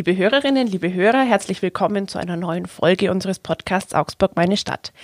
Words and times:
Liebe 0.00 0.16
Hörerinnen, 0.16 0.66
liebe 0.66 0.94
Hörer, 0.94 1.24
herzlich 1.24 1.60
willkommen 1.60 2.08
zu 2.08 2.18
einer 2.18 2.38
neuen 2.38 2.64
Folge 2.64 3.10
unseres 3.10 3.38
Podcasts 3.38 3.92
Augsburg 3.92 4.34
meine 4.34 4.56
Stadt. 4.56 4.94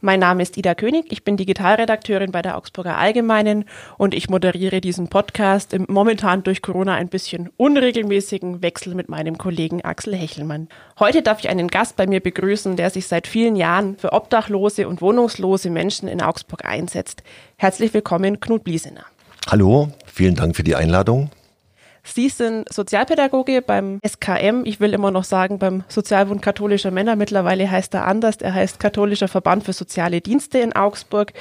Mein 0.00 0.18
Name 0.18 0.42
ist 0.42 0.56
Ida 0.56 0.74
König, 0.74 1.12
ich 1.12 1.22
bin 1.22 1.36
Digitalredakteurin 1.36 2.32
bei 2.32 2.42
der 2.42 2.56
Augsburger 2.56 2.98
Allgemeinen 2.98 3.64
und 3.96 4.12
ich 4.12 4.28
moderiere 4.28 4.80
diesen 4.80 5.06
Podcast 5.06 5.72
im 5.72 5.86
momentan 5.88 6.42
durch 6.42 6.62
Corona 6.62 6.94
ein 6.94 7.06
bisschen 7.06 7.48
unregelmäßigen 7.58 8.60
Wechsel 8.60 8.96
mit 8.96 9.08
meinem 9.08 9.38
Kollegen 9.38 9.84
Axel 9.84 10.16
Hechelmann. 10.16 10.66
Heute 10.98 11.22
darf 11.22 11.38
ich 11.38 11.48
einen 11.48 11.68
Gast 11.68 11.94
bei 11.94 12.08
mir 12.08 12.18
begrüßen, 12.18 12.74
der 12.74 12.90
sich 12.90 13.06
seit 13.06 13.28
vielen 13.28 13.54
Jahren 13.54 13.98
für 13.98 14.12
obdachlose 14.12 14.88
und 14.88 15.00
wohnungslose 15.00 15.70
Menschen 15.70 16.08
in 16.08 16.20
Augsburg 16.20 16.64
einsetzt. 16.64 17.22
Herzlich 17.56 17.94
willkommen, 17.94 18.40
Knut 18.40 18.64
Bliesener. 18.64 19.04
Hallo, 19.46 19.92
vielen 20.06 20.34
Dank 20.34 20.56
für 20.56 20.64
die 20.64 20.74
Einladung. 20.74 21.30
Sie 22.04 22.28
sind 22.28 22.72
Sozialpädagoge 22.72 23.62
beim 23.62 24.00
SKM. 24.06 24.62
Ich 24.64 24.80
will 24.80 24.92
immer 24.94 25.10
noch 25.10 25.24
sagen, 25.24 25.58
beim 25.58 25.84
Sozialbund 25.88 26.42
katholischer 26.42 26.90
Männer. 26.90 27.16
Mittlerweile 27.16 27.70
heißt 27.70 27.94
er 27.94 28.06
anders. 28.06 28.36
Er 28.36 28.54
heißt 28.54 28.80
Katholischer 28.80 29.28
Verband 29.28 29.64
für 29.64 29.72
soziale 29.72 30.20
Dienste 30.20 30.58
in 30.58 30.72
Augsburg. 30.74 31.32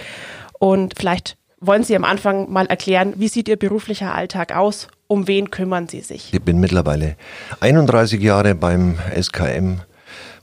Und 0.59 0.93
vielleicht 0.97 1.37
wollen 1.59 1.83
Sie 1.83 1.95
am 1.95 2.03
Anfang 2.03 2.51
mal 2.51 2.65
erklären, 2.67 3.13
wie 3.17 3.27
sieht 3.27 3.47
Ihr 3.47 3.57
beruflicher 3.57 4.13
Alltag 4.13 4.55
aus? 4.55 4.87
Um 5.07 5.27
wen 5.27 5.49
kümmern 5.49 5.87
Sie 5.87 6.01
sich? 6.01 6.33
Ich 6.33 6.41
bin 6.41 6.59
mittlerweile 6.59 7.15
31 7.59 8.21
Jahre 8.21 8.55
beim 8.55 8.97
SKM 9.19 9.81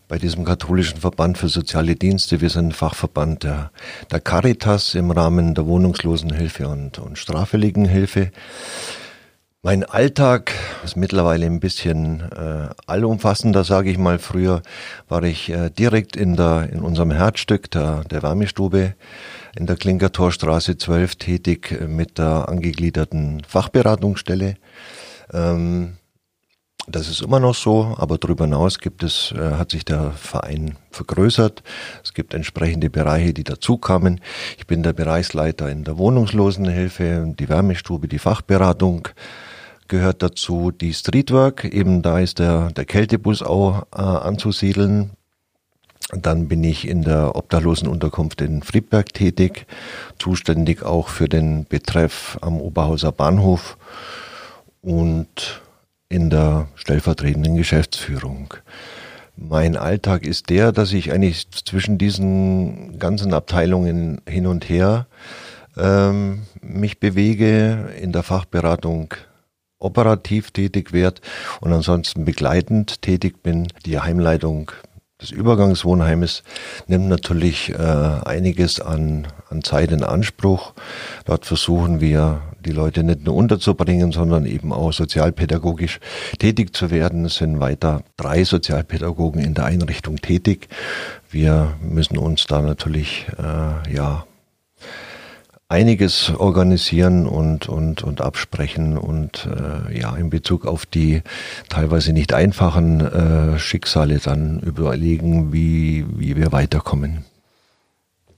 bei 0.08 0.18
diesem 0.18 0.44
katholischen 0.44 1.00
Verband 1.00 1.38
für 1.38 1.48
soziale 1.48 1.96
Dienste. 1.96 2.40
Wir 2.40 2.50
sind 2.50 2.74
Fachverband 2.74 3.44
der, 3.44 3.70
der 4.10 4.20
Caritas 4.20 4.94
im 4.94 5.10
Rahmen 5.10 5.54
der 5.54 5.66
Wohnungslosenhilfe 5.66 6.68
und, 6.68 6.98
und 6.98 7.18
Straffälligenhilfe. 7.18 8.30
Mein 9.66 9.82
Alltag 9.82 10.52
ist 10.84 10.96
mittlerweile 10.96 11.44
ein 11.44 11.58
bisschen 11.58 12.20
äh, 12.20 12.68
allumfassender, 12.86 13.64
sage 13.64 13.90
ich 13.90 13.98
mal. 13.98 14.20
Früher 14.20 14.62
war 15.08 15.24
ich 15.24 15.50
äh, 15.50 15.70
direkt 15.70 16.14
in, 16.14 16.36
der, 16.36 16.68
in 16.72 16.82
unserem 16.82 17.10
Herzstück 17.10 17.68
der, 17.72 18.04
der 18.04 18.22
Wärmestube 18.22 18.94
in 19.56 19.66
der 19.66 19.74
Klinkertorstraße 19.74 20.78
12 20.78 21.16
tätig 21.16 21.72
äh, 21.72 21.88
mit 21.88 22.16
der 22.18 22.48
angegliederten 22.48 23.42
Fachberatungsstelle. 23.44 24.54
Ähm, 25.32 25.96
das 26.86 27.08
ist 27.08 27.22
immer 27.22 27.40
noch 27.40 27.56
so, 27.56 27.96
aber 27.98 28.18
darüber 28.18 28.44
hinaus 28.44 28.78
gibt 28.78 29.02
es, 29.02 29.34
äh, 29.36 29.54
hat 29.54 29.72
sich 29.72 29.84
der 29.84 30.12
Verein 30.12 30.76
vergrößert. 30.92 31.64
Es 32.04 32.14
gibt 32.14 32.34
entsprechende 32.34 32.88
Bereiche, 32.88 33.34
die 33.34 33.42
dazukamen. 33.42 34.20
Ich 34.58 34.68
bin 34.68 34.84
der 34.84 34.92
Bereichsleiter 34.92 35.68
in 35.68 35.82
der 35.82 35.98
Wohnungslosenhilfe, 35.98 37.34
die 37.36 37.48
Wärmestube, 37.48 38.06
die 38.06 38.20
Fachberatung 38.20 39.08
gehört 39.88 40.22
dazu 40.22 40.70
die 40.70 40.94
Streetwork, 40.94 41.64
eben 41.64 42.02
da 42.02 42.18
ist 42.18 42.38
der, 42.38 42.70
der 42.72 42.84
Kältebus 42.84 43.42
auch 43.42 43.86
äh, 43.94 44.00
anzusiedeln. 44.00 45.10
Dann 46.12 46.46
bin 46.46 46.62
ich 46.62 46.86
in 46.86 47.02
der 47.02 47.34
Obdachlosenunterkunft 47.34 48.40
in 48.40 48.62
Friedberg 48.62 49.12
tätig, 49.12 49.66
zuständig 50.18 50.84
auch 50.84 51.08
für 51.08 51.28
den 51.28 51.64
Betreff 51.64 52.38
am 52.42 52.60
Oberhauser 52.60 53.10
Bahnhof 53.10 53.76
und 54.82 55.60
in 56.08 56.30
der 56.30 56.68
stellvertretenden 56.76 57.56
Geschäftsführung. 57.56 58.54
Mein 59.36 59.76
Alltag 59.76 60.24
ist 60.24 60.48
der, 60.48 60.72
dass 60.72 60.92
ich 60.92 61.12
eigentlich 61.12 61.50
zwischen 61.50 61.98
diesen 61.98 62.98
ganzen 62.98 63.34
Abteilungen 63.34 64.22
hin 64.26 64.46
und 64.46 64.68
her 64.68 65.06
ähm, 65.76 66.44
mich 66.62 67.00
bewege, 67.00 67.90
in 68.00 68.12
der 68.12 68.22
Fachberatung 68.22 69.12
operativ 69.78 70.50
tätig 70.50 70.92
werde 70.92 71.20
und 71.60 71.72
ansonsten 71.72 72.24
begleitend 72.24 73.02
tätig 73.02 73.42
bin. 73.42 73.68
Die 73.84 73.98
Heimleitung 73.98 74.72
des 75.20 75.30
Übergangswohnheimes 75.30 76.42
nimmt 76.88 77.08
natürlich 77.08 77.70
äh, 77.70 77.74
einiges 77.76 78.80
an, 78.80 79.26
an 79.48 79.62
Zeit 79.62 79.90
in 79.90 80.04
Anspruch. 80.04 80.74
Dort 81.24 81.46
versuchen 81.46 82.00
wir, 82.00 82.42
die 82.60 82.72
Leute 82.72 83.02
nicht 83.02 83.24
nur 83.24 83.34
unterzubringen, 83.34 84.12
sondern 84.12 84.44
eben 84.44 84.72
auch 84.72 84.92
sozialpädagogisch 84.92 86.00
tätig 86.38 86.76
zu 86.76 86.90
werden. 86.90 87.24
Es 87.24 87.36
sind 87.36 87.60
weiter 87.60 88.02
drei 88.16 88.44
Sozialpädagogen 88.44 89.40
in 89.40 89.54
der 89.54 89.64
Einrichtung 89.66 90.16
tätig. 90.16 90.68
Wir 91.30 91.74
müssen 91.80 92.18
uns 92.18 92.46
da 92.46 92.60
natürlich 92.60 93.26
äh, 93.38 93.94
ja 93.94 94.26
einiges 95.68 96.32
organisieren 96.36 97.26
und, 97.26 97.68
und, 97.68 98.02
und 98.02 98.20
absprechen 98.20 98.96
und 98.96 99.46
äh, 99.46 99.98
ja, 99.98 100.14
in 100.16 100.30
Bezug 100.30 100.64
auf 100.64 100.86
die 100.86 101.22
teilweise 101.68 102.12
nicht 102.12 102.32
einfachen 102.32 103.00
äh, 103.00 103.58
Schicksale 103.58 104.18
dann 104.18 104.60
überlegen, 104.60 105.52
wie, 105.52 106.06
wie 106.08 106.36
wir 106.36 106.52
weiterkommen. 106.52 107.24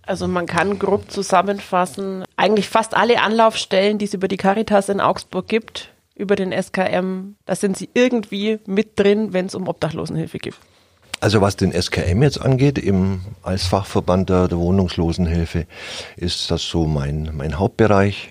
Also 0.02 0.26
man 0.26 0.46
kann 0.46 0.78
grob 0.78 1.10
zusammenfassen, 1.10 2.24
eigentlich 2.36 2.70
fast 2.70 2.96
alle 2.96 3.20
Anlaufstellen, 3.20 3.98
die 3.98 4.06
es 4.06 4.14
über 4.14 4.26
die 4.26 4.38
Caritas 4.38 4.88
in 4.88 5.02
Augsburg 5.02 5.48
gibt, 5.48 5.92
über 6.14 6.34
den 6.34 6.50
SKM, 6.50 7.36
da 7.44 7.54
sind 7.54 7.76
sie 7.76 7.90
irgendwie 7.92 8.58
mit 8.66 8.98
drin, 8.98 9.34
wenn 9.34 9.46
es 9.46 9.54
um 9.54 9.68
Obdachlosenhilfe 9.68 10.38
geht. 10.38 10.54
Also 11.20 11.40
was 11.40 11.56
den 11.56 11.72
SKM 11.72 12.22
jetzt 12.22 12.40
angeht, 12.40 12.78
im, 12.78 13.22
als 13.42 13.66
Fachverband 13.66 14.30
der, 14.30 14.46
der 14.46 14.58
Wohnungslosenhilfe, 14.58 15.66
ist 16.16 16.50
das 16.50 16.62
so 16.62 16.86
mein, 16.86 17.30
mein 17.34 17.58
Hauptbereich. 17.58 18.30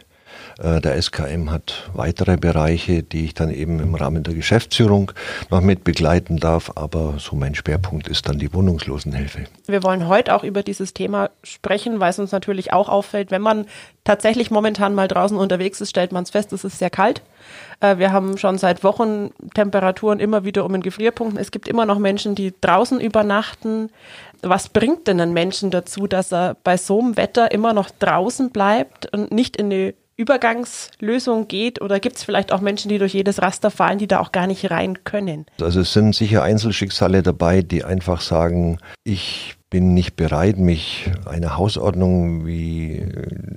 Äh, 0.60 0.82
der 0.82 1.02
SKM 1.02 1.52
hat 1.52 1.90
weitere 1.94 2.38
Bereiche, 2.38 3.04
die 3.04 3.26
ich 3.26 3.34
dann 3.34 3.52
eben 3.52 3.80
im 3.80 3.96
Rahmen 3.96 4.24
der 4.24 4.34
Geschäftsführung 4.34 5.12
noch 5.50 5.62
mit 5.62 5.84
begleiten 5.84 6.38
darf, 6.38 6.72
aber 6.76 7.16
so 7.20 7.36
mein 7.36 7.56
Schwerpunkt 7.56 8.08
ist 8.08 8.28
dann 8.28 8.40
die 8.40 8.54
Wohnungslosenhilfe. 8.54 9.46
Wir 9.68 9.84
wollen 9.84 10.08
heute 10.08 10.36
auch 10.36 10.44
über 10.44 10.64
dieses 10.64 10.94
Thema 10.94 11.30
sprechen, 11.44 12.00
weil 12.00 12.10
es 12.10 12.20
uns 12.20 12.32
natürlich 12.32 12.74
auch 12.74 12.90
auffällt, 12.90 13.32
wenn 13.32 13.42
man 13.42 13.66
tatsächlich 14.04 14.52
momentan 14.52 14.96
mal 14.96 15.08
draußen 15.08 15.38
unterwegs 15.38 15.82
ist, 15.82 15.90
stellt 15.90 16.12
man 16.12 16.24
es 16.24 16.30
fest, 16.30 16.54
es 16.54 16.64
ist 16.64 16.80
sehr 16.80 16.90
kalt. 16.90 17.22
Äh, 17.80 17.98
wir 17.98 18.12
haben 18.12 18.38
schon 18.38 18.58
seit 18.58 18.84
Wochen 18.84 19.32
Temperaturen 19.54 20.20
immer 20.20 20.44
wieder 20.44 20.66
um 20.66 20.72
den 20.72 20.82
Gefrierpunkt. 20.82 21.38
Es 21.38 21.52
gibt 21.52 21.68
immer 21.68 21.86
noch 21.86 22.00
Menschen, 22.00 22.34
die 22.34 22.54
draußen 22.62 23.00
übernachten. 23.00 23.90
Was 24.42 24.70
bringt 24.70 25.08
denn 25.08 25.20
einen 25.20 25.34
Menschen 25.34 25.72
dazu, 25.72 26.08
dass 26.08 26.32
er 26.32 26.56
bei 26.64 26.78
so 26.78 27.00
einem 27.00 27.18
Wetter 27.18 27.52
immer 27.52 27.74
noch 27.74 27.90
draußen 27.90 28.52
bleibt 28.52 29.12
und 29.12 29.32
nicht 29.32 29.58
in 29.58 29.70
die 29.70 29.96
Übergangslösung 30.18 31.48
geht? 31.48 31.82
Oder 31.82 32.00
gibt 32.00 32.18
es 32.18 32.24
vielleicht 32.24 32.52
auch 32.52 32.62
Menschen, 32.62 32.90
die 32.90 32.98
durch 32.98 33.14
jedes 33.14 33.42
Raster 33.42 33.72
fallen, 33.72 34.00
die 34.00 34.08
da 34.08 34.20
auch 34.20 34.32
gar 34.32 34.48
nicht 34.48 34.70
rein 34.70 35.04
können? 35.04 35.46
Also 35.62 35.82
es 35.82 35.94
sind 35.94 36.16
sicher 36.16 36.44
Einzelschicksale 36.44 37.22
dabei, 37.22 37.62
die 37.62 37.84
einfach 37.84 38.22
sagen, 38.22 38.80
ich 39.04 39.58
bin 39.70 39.94
nicht 39.94 40.16
bereit, 40.16 40.58
mich 40.58 41.12
einer 41.26 41.58
Hausordnung, 41.58 42.46
wie 42.46 43.06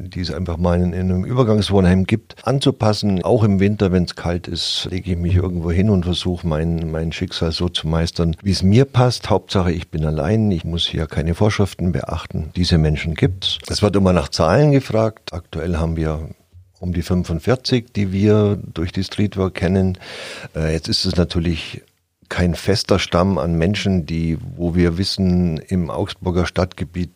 die 0.09 0.21
es 0.21 0.33
einfach 0.33 0.57
mal 0.57 0.81
in, 0.81 0.93
einem 0.93 1.25
Übergangswohnheim 1.25 2.05
gibt, 2.05 2.35
anzupassen. 2.47 3.23
Auch 3.23 3.45
im 3.45 3.61
Winter, 3.61 3.93
wenn 3.93 4.05
es 4.05 4.17
kalt 4.17 4.49
ist, 4.49 4.89
lege 4.91 5.13
ich 5.13 5.17
mich 5.17 5.37
irgendwo 5.37 5.71
hin 5.71 5.89
und 5.89 6.05
versuche 6.05 6.47
mein, 6.47 6.91
mein 6.91 7.13
Schicksal 7.13 7.53
so 7.53 7.69
zu 7.69 7.87
meistern, 7.87 8.37
wie 8.43 8.51
es 8.51 8.63
mir 8.63 8.87
passt. 8.87 9.31
Hauptsache, 9.31 9.73
ich 9.73 9.91
bin 9.91 10.05
allein, 10.05 10.51
ich 10.51 10.65
muss 10.65 10.87
hier 10.87 11.07
keine 11.07 11.35
Vorschriften 11.35 11.93
beachten. 11.93 12.51
Diese 12.57 12.77
Menschen 12.77 13.15
gibt's. 13.15 13.59
Es 13.69 13.81
wird 13.81 13.95
immer 13.95 14.13
nach 14.13 14.29
Zahlen 14.29 14.73
gefragt. 14.73 15.33
Aktuell 15.33 15.77
haben 15.77 15.97
wir 15.97 16.29
um 16.81 16.93
die 16.93 17.03
45, 17.03 17.93
die 17.93 18.11
wir 18.11 18.59
durch 18.75 18.91
die 18.91 19.05
Streetwork 19.05 19.55
kennen. 19.55 19.99
Äh, 20.57 20.73
jetzt 20.73 20.89
ist 20.89 21.05
es 21.05 21.17
natürlich 21.17 21.83
kein 22.31 22.55
fester 22.55 22.99
Stamm 22.99 23.39
an 23.39 23.59
Menschen, 23.59 24.07
die, 24.07 24.39
wo 24.57 24.75
wir 24.75 24.97
wissen, 24.97 25.59
im 25.59 25.91
Augsburger 25.91 26.47
Stadtgebiet 26.47 27.11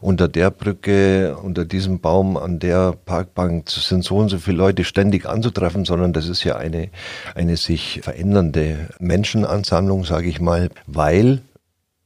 unter 0.00 0.28
der 0.28 0.50
Brücke, 0.50 1.36
unter 1.36 1.64
diesem 1.64 2.00
Baum, 2.00 2.36
an 2.36 2.60
der 2.60 2.92
Parkbank 2.92 3.68
sind 3.68 4.04
so 4.04 4.16
und 4.16 4.28
so 4.30 4.38
viele 4.38 4.56
Leute 4.56 4.84
ständig 4.84 5.26
anzutreffen, 5.26 5.84
sondern 5.84 6.12
das 6.12 6.28
ist 6.28 6.44
ja 6.44 6.56
eine, 6.56 6.90
eine 7.34 7.56
sich 7.56 8.00
verändernde 8.02 8.88
Menschenansammlung, 9.00 10.04
sage 10.04 10.28
ich 10.28 10.40
mal, 10.40 10.70
weil 10.86 11.42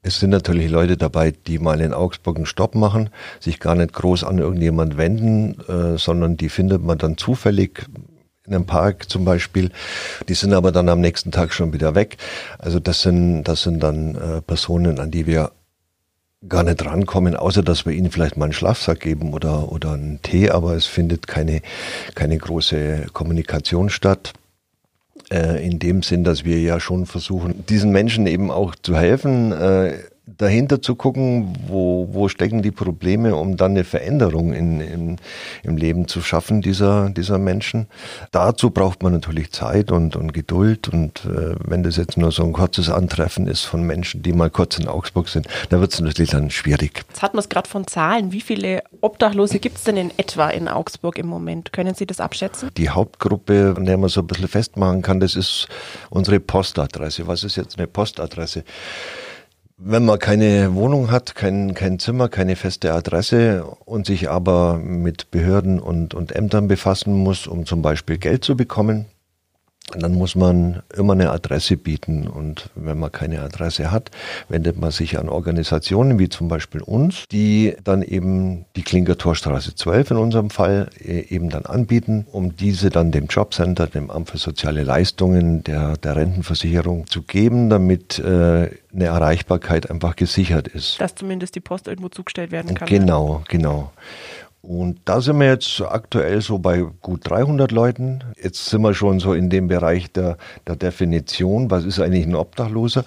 es 0.07 0.21
sind 0.21 0.31
natürlich 0.31 0.71
Leute 0.71 0.97
dabei, 0.97 1.33
die 1.33 1.59
mal 1.59 1.81
in 1.81 1.93
Augsburg 1.93 2.37
einen 2.37 2.47
Stopp 2.47 2.77
machen, 2.77 3.11
sich 3.41 3.59
gar 3.59 3.75
nicht 3.75 3.93
groß 3.93 4.23
an 4.23 4.39
irgendjemand 4.39 4.97
wenden, 4.97 5.59
äh, 5.69 5.99
sondern 5.99 6.37
die 6.37 6.49
findet 6.49 6.81
man 6.81 6.97
dann 6.97 7.17
zufällig 7.17 7.87
in 8.47 8.55
einem 8.55 8.67
Park 8.67 9.11
zum 9.11 9.25
Beispiel. 9.25 9.73
Die 10.29 10.35
sind 10.35 10.53
aber 10.53 10.71
dann 10.71 10.89
am 10.89 11.01
nächsten 11.01 11.33
Tag 11.33 11.53
schon 11.53 11.73
wieder 11.73 11.97
weg. 11.97 12.19
Also 12.59 12.79
das 12.79 13.03
sind, 13.03 13.43
das 13.45 13.63
sind 13.63 13.81
dann 13.81 14.15
äh, 14.15 14.43
Personen, 14.43 15.01
an 15.01 15.11
die 15.11 15.27
wir 15.27 15.51
gar 16.49 16.63
nicht 16.63 16.87
rankommen, 16.87 17.35
außer 17.35 17.65
dass 17.65 17.85
wir 17.85 17.93
ihnen 17.93 18.13
vielleicht 18.13 18.37
mal 18.37 18.45
einen 18.45 18.53
Schlafsack 18.53 19.01
geben 19.01 19.35
oder, 19.35 19.73
oder 19.73 19.95
einen 19.95 20.23
Tee, 20.23 20.51
aber 20.51 20.75
es 20.77 20.87
findet 20.87 21.27
keine, 21.27 21.63
keine 22.15 22.39
große 22.39 23.07
Kommunikation 23.13 23.91
statt. 23.91 24.35
Äh, 25.33 25.67
in 25.67 25.81
dem 25.81 26.03
Sinn, 26.03 26.23
dass 26.23 26.45
wir 26.45 26.61
ja 26.61 26.79
schon 26.79 27.05
versuchen, 27.05 27.67
diesen 27.67 27.91
Menschen 27.91 28.27
eben 28.29 28.51
auch 28.53 28.77
zu 28.77 28.97
helfen, 28.97 29.51
äh, 29.51 29.99
dahinter 30.27 30.83
zu 30.83 30.97
gucken, 30.97 31.57
wo, 31.69 32.09
wo 32.11 32.29
stecken 32.29 32.61
die 32.61 32.73
Probleme, 32.73 33.37
um 33.37 33.57
dann 33.57 33.73
eine 33.73 33.85
Veränderung 33.85 34.53
in, 34.53 34.81
in, 34.81 35.17
im 35.63 35.77
Leben 35.77 36.09
zu 36.09 36.21
schaffen 36.21 36.63
dieser, 36.63 37.11
dieser 37.11 37.39
Menschen. 37.39 37.87
Dazu 38.33 38.71
braucht 38.71 39.05
man 39.05 39.13
natürlich 39.13 39.53
Zeit 39.53 39.93
und, 39.93 40.17
und 40.17 40.33
Geduld 40.33 40.89
und 40.89 41.25
äh, 41.27 41.55
wenn 41.65 41.85
das 41.85 41.97
jetzt 41.97 42.17
nur 42.17 42.33
so 42.33 42.43
ein 42.43 42.53
kurzes 42.53 42.91
Antreffen 42.91 43.47
ist 43.47 43.63
von 43.63 43.83
Menschen, 43.85 44.23
die 44.23 44.33
mal 44.33 44.51
kurz 44.51 44.79
in 44.79 44.89
Augsburg 44.89 45.29
sind, 45.29 45.47
dann 45.71 45.81
wird 45.81 45.95
es 45.95 46.01
natürlich 46.01 46.33
dann 46.33 46.51
schwierig. 46.51 47.05
Jetzt 47.09 47.23
hat 47.23 47.35
man 47.35 47.41
es 47.41 47.49
gerade 47.49 47.69
von 47.69 47.87
Zahlen. 47.87 48.33
Wie 48.33 48.41
viele 48.41 48.83
Obdachlose 49.01 49.61
gibt 49.61 49.77
es 49.77 49.85
denn 49.85 49.97
in 49.97 50.11
etwa 50.17 50.49
in 50.51 50.67
Augsburg 50.67 51.19
im 51.19 51.29
Moment? 51.29 51.73
Können 51.73 51.95
Sie 51.95 52.07
das 52.07 52.19
abschätzen? 52.19 52.71
Die 52.77 52.91
Hauptgruppe, 52.91 53.75
an 53.77 53.85
der 53.85 53.97
man 53.97 54.09
so 54.09 54.23
ein 54.23 54.27
bisschen 54.27 54.49
festmachen 54.49 55.03
kann, 55.03 55.21
das 55.21 55.37
ist 55.37 55.69
unsere 56.11 56.41
Postadresse. 56.41 57.29
Was 57.29 57.45
ist 57.45 57.55
jetzt 57.55 57.79
eine 57.79 57.87
Postadresse? 57.87 58.65
Wenn 59.79 60.07
man 60.07 60.19
keine 60.19 60.75
Wohnung 60.75 61.11
hat, 61.11 61.35
kein, 61.35 61.75
kein 61.75 61.99
Zimmer, 61.99 62.31
keine 62.31 62.57
feste 62.57 62.95
Adresse 62.95 63.65
und 63.85 64.07
sich 64.07 64.31
aber 64.31 64.79
mit 64.79 65.31
Behörden 65.31 65.81
und, 65.81 66.15
und 66.15 66.35
Ämtern 66.35 66.67
befassen 66.67 67.13
muss, 67.13 67.47
um 67.47 67.67
zum 67.67 67.83
Beispiel 67.83 68.17
Geld 68.17 68.43
zu 68.43 68.57
bekommen, 68.57 69.05
dann 69.93 70.15
muss 70.15 70.35
man 70.35 70.83
immer 70.97 71.13
eine 71.13 71.31
Adresse 71.31 71.77
bieten. 71.77 72.27
Und 72.27 72.71
wenn 72.75 72.99
man 72.99 73.13
keine 73.13 73.41
Adresse 73.43 73.93
hat, 73.93 74.11
wendet 74.49 74.79
man 74.79 74.91
sich 74.91 75.19
an 75.19 75.29
Organisationen 75.29 76.19
wie 76.19 76.29
zum 76.29 76.49
Beispiel 76.49 76.83
uns, 76.83 77.25
die 77.31 77.77
dann 77.85 78.03
eben 78.03 78.65
die 78.75 78.83
Klinkertorstraße 78.83 79.77
12 79.77 80.11
in 80.11 80.17
unserem 80.17 80.51
Fall 80.51 80.91
äh, 80.99 81.21
eben 81.33 81.51
dann 81.51 81.67
anbieten, 81.67 82.27
um 82.33 82.57
diese 82.57 82.91
dann 82.91 83.13
dem 83.13 83.27
Jobcenter, 83.27 83.87
dem 83.87 84.11
Amt 84.11 84.31
für 84.31 84.39
soziale 84.39 84.83
Leistungen, 84.83 85.63
der, 85.63 85.97
der 85.97 86.17
Rentenversicherung 86.17 87.07
zu 87.07 87.23
geben, 87.23 87.71
damit 87.71 88.19
äh, 88.19 88.23
eine 88.97 89.05
Erreichbarkeit 89.05 89.91
einfach 89.91 90.17
gesichert 90.17 90.67
ist. 90.69 91.01
Dass 91.01 91.15
zumindest 91.15 91.55
die 91.55 91.61
Post 91.61 91.87
irgendwo 91.87 92.09
zugestellt 92.09 92.51
werden 92.51 92.75
kann. 92.75 92.89
Genau, 92.89 93.43
genau. 93.49 93.93
Und 94.67 94.99
da 95.05 95.21
sind 95.21 95.39
wir 95.39 95.47
jetzt 95.47 95.81
aktuell 95.81 96.41
so 96.41 96.59
bei 96.59 96.85
gut 97.01 97.21
300 97.23 97.71
Leuten. 97.71 98.25
Jetzt 98.43 98.67
sind 98.67 98.83
wir 98.83 98.95
schon 98.95 99.21
so 99.21 99.33
in 99.33 99.49
dem 99.49 99.69
Bereich 99.69 100.11
der, 100.11 100.39
der 100.67 100.75
Definition. 100.75 101.71
Was 101.71 101.85
ist 101.85 102.01
eigentlich 102.01 102.27
ein 102.27 102.35
Obdachloser? 102.35 103.05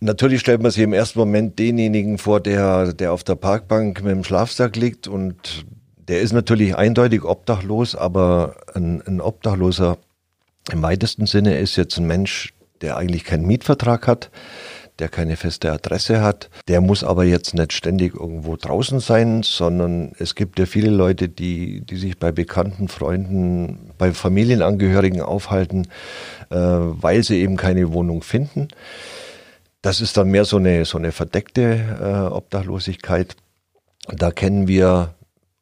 Natürlich 0.00 0.40
stellt 0.40 0.60
man 0.60 0.70
sich 0.70 0.82
im 0.82 0.92
ersten 0.92 1.18
Moment 1.18 1.58
denjenigen 1.58 2.18
vor, 2.18 2.40
der, 2.40 2.92
der 2.92 3.14
auf 3.14 3.24
der 3.24 3.34
Parkbank 3.34 4.02
mit 4.02 4.12
dem 4.12 4.24
Schlafsack 4.24 4.76
liegt 4.76 5.08
und 5.08 5.64
der 5.96 6.20
ist 6.20 6.32
natürlich 6.32 6.76
eindeutig 6.76 7.24
obdachlos, 7.24 7.96
aber 7.96 8.56
ein, 8.74 9.02
ein 9.06 9.22
Obdachloser 9.22 9.96
im 10.70 10.82
weitesten 10.82 11.26
Sinne 11.26 11.58
ist 11.58 11.76
jetzt 11.76 11.96
ein 11.96 12.06
Mensch, 12.06 12.52
der 12.82 12.98
eigentlich 12.98 13.24
keinen 13.24 13.46
Mietvertrag 13.46 14.06
hat, 14.06 14.30
der 15.02 15.08
keine 15.08 15.36
feste 15.36 15.72
Adresse 15.72 16.22
hat. 16.22 16.48
Der 16.68 16.80
muss 16.80 17.02
aber 17.02 17.24
jetzt 17.24 17.54
nicht 17.54 17.72
ständig 17.72 18.14
irgendwo 18.14 18.54
draußen 18.54 19.00
sein, 19.00 19.42
sondern 19.42 20.12
es 20.20 20.36
gibt 20.36 20.60
ja 20.60 20.64
viele 20.64 20.90
Leute, 20.90 21.28
die, 21.28 21.80
die 21.80 21.96
sich 21.96 22.20
bei 22.20 22.30
bekannten 22.30 22.86
Freunden, 22.86 23.90
bei 23.98 24.12
Familienangehörigen 24.12 25.20
aufhalten, 25.20 25.88
äh, 26.50 26.56
weil 26.56 27.24
sie 27.24 27.40
eben 27.40 27.56
keine 27.56 27.92
Wohnung 27.92 28.22
finden. 28.22 28.68
Das 29.82 30.00
ist 30.00 30.16
dann 30.16 30.28
mehr 30.28 30.44
so 30.44 30.58
eine, 30.58 30.84
so 30.84 30.98
eine 30.98 31.10
verdeckte 31.10 31.96
äh, 32.00 32.32
Obdachlosigkeit. 32.32 33.34
Da 34.06 34.30
kennen 34.30 34.68
wir 34.68 35.16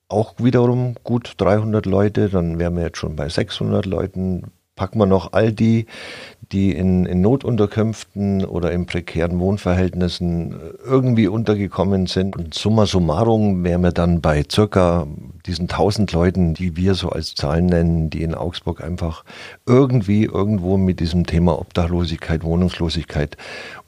auch 0.09 0.35
wiederum 0.37 0.97
gut 1.03 1.33
300 1.39 1.87
Leute, 1.87 2.29
dann 2.29 2.59
wären 2.59 2.77
wir 2.77 2.83
jetzt 2.83 2.99
schon 2.99 3.17
bei 3.17 3.31
600 3.31 3.87
Leuten. 3.87 4.53
Packen 4.81 4.99
wir 4.99 5.05
noch 5.05 5.35
all 5.35 5.53
die, 5.53 5.85
die 6.53 6.73
in, 6.73 7.05
in 7.05 7.21
Notunterkünften 7.21 8.47
oder 8.47 8.73
in 8.73 8.87
prekären 8.87 9.39
Wohnverhältnissen 9.39 10.59
irgendwie 10.87 11.29
untergekommen 11.29 12.07
sind. 12.07 12.35
Und 12.35 12.55
summa 12.55 12.87
summarum 12.87 13.63
wären 13.63 13.83
wir 13.83 13.93
dann 13.93 14.23
bei 14.23 14.43
circa 14.51 15.07
diesen 15.47 15.69
tausend 15.69 16.13
Leuten, 16.13 16.55
die 16.55 16.77
wir 16.77 16.95
so 16.95 17.11
als 17.11 17.35
Zahlen 17.35 17.67
nennen, 17.67 18.11
die 18.11 18.23
in 18.23 18.35
Augsburg 18.35 18.83
einfach 18.83 19.25
irgendwie 19.67 20.25
irgendwo 20.25 20.77
mit 20.77 21.01
diesem 21.01 21.27
Thema 21.27 21.59
Obdachlosigkeit, 21.59 22.43
Wohnungslosigkeit 22.43 23.37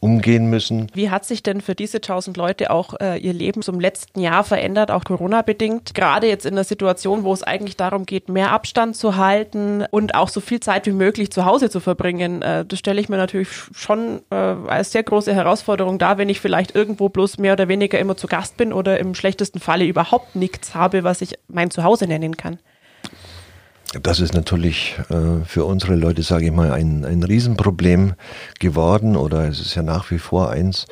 umgehen 0.01 0.51
müssen. 0.51 0.89
Wie 0.95 1.11
hat 1.11 1.25
sich 1.25 1.43
denn 1.43 1.61
für 1.61 1.75
diese 1.75 2.01
tausend 2.01 2.37
Leute 2.37 2.71
auch 2.71 2.95
äh, 3.01 3.19
ihr 3.19 3.33
Leben 3.33 3.63
zum 3.63 3.79
letzten 3.79 4.21
Jahr 4.21 4.43
verändert, 4.43 4.91
auch 4.91 5.05
Corona-bedingt? 5.05 5.95
Gerade 5.95 6.27
jetzt 6.27 6.45
in 6.45 6.57
der 6.57 6.65
Situation, 6.65 7.23
wo 7.23 7.33
es 7.33 7.43
eigentlich 7.43 7.77
darum 7.77 8.05
geht, 8.05 8.29
mehr 8.29 8.51
Abstand 8.51 8.97
zu 8.97 9.17
halten 9.17 9.85
und 9.91 10.15
auch 10.15 10.29
so 10.29 10.41
viel 10.41 10.61
Zeit 10.61 10.87
wie 10.87 10.93
möglich 10.93 11.31
zu 11.31 11.45
Hause 11.45 11.71
zu 11.71 11.79
verbringen. 11.79 12.43
Äh, 12.43 12.65
das 12.65 12.81
stelle 12.81 13.01
ich 13.01 13.09
mir 13.09 13.17
natürlich 13.17 13.49
schon 13.75 14.23
äh, 14.31 14.35
als 14.35 14.93
sehr 14.93 15.05
große 15.05 15.33
Herausforderung 15.33 15.99
dar, 15.99 16.19
wenn 16.19 16.29
ich 16.29 16.41
vielleicht 16.41 16.75
irgendwo 16.75 17.09
bloß 17.09 17.39
mehr 17.39 17.53
oder 17.53 17.69
weniger 17.69 17.99
immer 17.99 18.17
zu 18.17 18.27
Gast 18.27 18.57
bin 18.57 18.73
oder 18.73 18.99
im 18.99 19.15
schlechtesten 19.15 19.61
Falle 19.61 19.85
überhaupt 19.85 20.35
nichts 20.35 20.75
habe, 20.75 21.05
was 21.05 21.21
ich 21.21 21.39
mein 21.53 21.71
Zuhause 21.71 22.07
nennen 22.07 22.37
kann. 22.37 22.59
Das 24.03 24.21
ist 24.21 24.33
natürlich 24.33 24.97
äh, 25.11 25.45
für 25.45 25.67
unsere 25.67 25.95
Leute, 25.97 26.23
sage 26.23 26.47
ich 26.47 26.53
mal, 26.53 26.73
ein, 26.73 27.05
ein 27.05 27.23
Riesenproblem 27.23 28.15
geworden 28.59 29.17
oder 29.17 29.47
es 29.49 29.61
ist 29.61 29.75
ja 29.75 29.83
nach 29.83 30.11
wie 30.11 30.19
vor 30.19 30.51
eins 30.51 30.87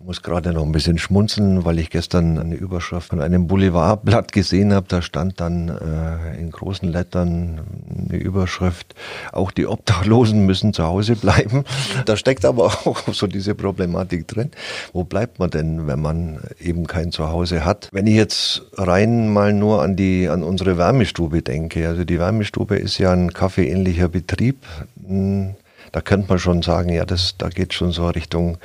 muss 0.00 0.22
gerade 0.22 0.52
noch 0.52 0.64
ein 0.64 0.70
bisschen 0.70 0.96
schmunzeln, 0.96 1.64
weil 1.64 1.80
ich 1.80 1.90
gestern 1.90 2.38
eine 2.38 2.54
Überschrift 2.54 3.08
von 3.08 3.20
einem 3.20 3.48
Boulevardblatt 3.48 4.30
gesehen 4.30 4.72
habe. 4.72 4.86
Da 4.88 5.02
stand 5.02 5.40
dann 5.40 5.68
äh, 5.68 6.38
in 6.38 6.52
großen 6.52 6.88
Lettern 6.88 7.60
eine 8.08 8.16
Überschrift, 8.16 8.94
auch 9.32 9.50
die 9.50 9.66
Obdachlosen 9.66 10.46
müssen 10.46 10.72
zu 10.72 10.84
Hause 10.84 11.16
bleiben. 11.16 11.64
Da 12.04 12.16
steckt 12.16 12.44
aber 12.44 12.66
auch 12.66 13.12
so 13.12 13.26
diese 13.26 13.56
Problematik 13.56 14.28
drin. 14.28 14.52
Wo 14.92 15.02
bleibt 15.02 15.40
man 15.40 15.50
denn, 15.50 15.88
wenn 15.88 16.00
man 16.00 16.38
eben 16.60 16.86
kein 16.86 17.10
Zuhause 17.10 17.64
hat? 17.64 17.88
Wenn 17.90 18.06
ich 18.06 18.14
jetzt 18.14 18.62
rein 18.74 19.28
mal 19.28 19.52
nur 19.52 19.82
an 19.82 19.96
die, 19.96 20.28
an 20.28 20.44
unsere 20.44 20.78
Wärmestube 20.78 21.42
denke. 21.42 21.88
Also 21.88 22.04
die 22.04 22.20
Wärmestube 22.20 22.76
ist 22.76 22.98
ja 22.98 23.12
ein 23.12 23.32
kaffeeähnlicher 23.32 24.08
Betrieb. 24.08 24.64
Hm, 25.04 25.56
da 25.92 26.00
könnte 26.00 26.28
man 26.28 26.38
schon 26.38 26.62
sagen, 26.62 26.90
ja, 26.90 27.04
das, 27.04 27.36
da 27.38 27.48
geht 27.48 27.74
schon 27.74 27.92
so 27.92 28.08
Richtung 28.08 28.58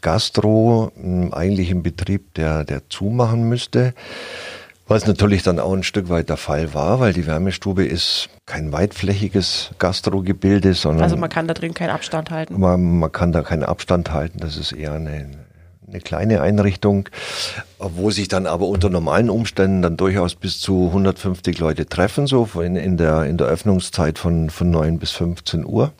Gastro, 0.00 0.92
hm, 0.96 1.32
eigentlich 1.32 1.70
ein 1.70 1.82
Betrieb, 1.82 2.34
der, 2.34 2.64
der 2.64 2.88
zumachen 2.88 3.48
müsste. 3.48 3.94
Was 4.90 5.06
natürlich 5.06 5.44
dann 5.44 5.60
auch 5.60 5.72
ein 5.72 5.84
Stück 5.84 6.08
weit 6.08 6.30
der 6.30 6.36
Fall 6.36 6.74
war, 6.74 6.98
weil 6.98 7.12
die 7.12 7.24
Wärmestube 7.24 7.84
ist 7.84 8.28
kein 8.44 8.72
weitflächiges 8.72 9.70
Gastrogebilde, 9.78 10.74
sondern. 10.74 11.04
Also 11.04 11.16
man 11.16 11.30
kann 11.30 11.46
da 11.46 11.54
drin 11.54 11.74
keinen 11.74 11.90
Abstand 11.90 12.32
halten. 12.32 12.58
Man, 12.58 12.98
man 12.98 13.12
kann 13.12 13.30
da 13.30 13.42
keinen 13.42 13.62
Abstand 13.62 14.12
halten. 14.12 14.40
Das 14.40 14.56
ist 14.56 14.72
eher 14.72 14.94
eine, 14.94 15.30
eine 15.86 16.00
kleine 16.00 16.40
Einrichtung, 16.40 17.08
wo 17.78 18.10
sich 18.10 18.26
dann 18.26 18.48
aber 18.48 18.66
unter 18.66 18.90
normalen 18.90 19.30
Umständen 19.30 19.80
dann 19.80 19.96
durchaus 19.96 20.34
bis 20.34 20.60
zu 20.60 20.86
150 20.86 21.60
Leute 21.60 21.86
treffen, 21.86 22.26
so 22.26 22.48
in, 22.60 22.74
in 22.74 22.96
der, 22.96 23.26
in 23.26 23.38
der 23.38 23.46
Öffnungszeit 23.46 24.18
von, 24.18 24.50
von 24.50 24.70
9 24.70 24.98
bis 24.98 25.12
15 25.12 25.64
Uhr. 25.64 25.92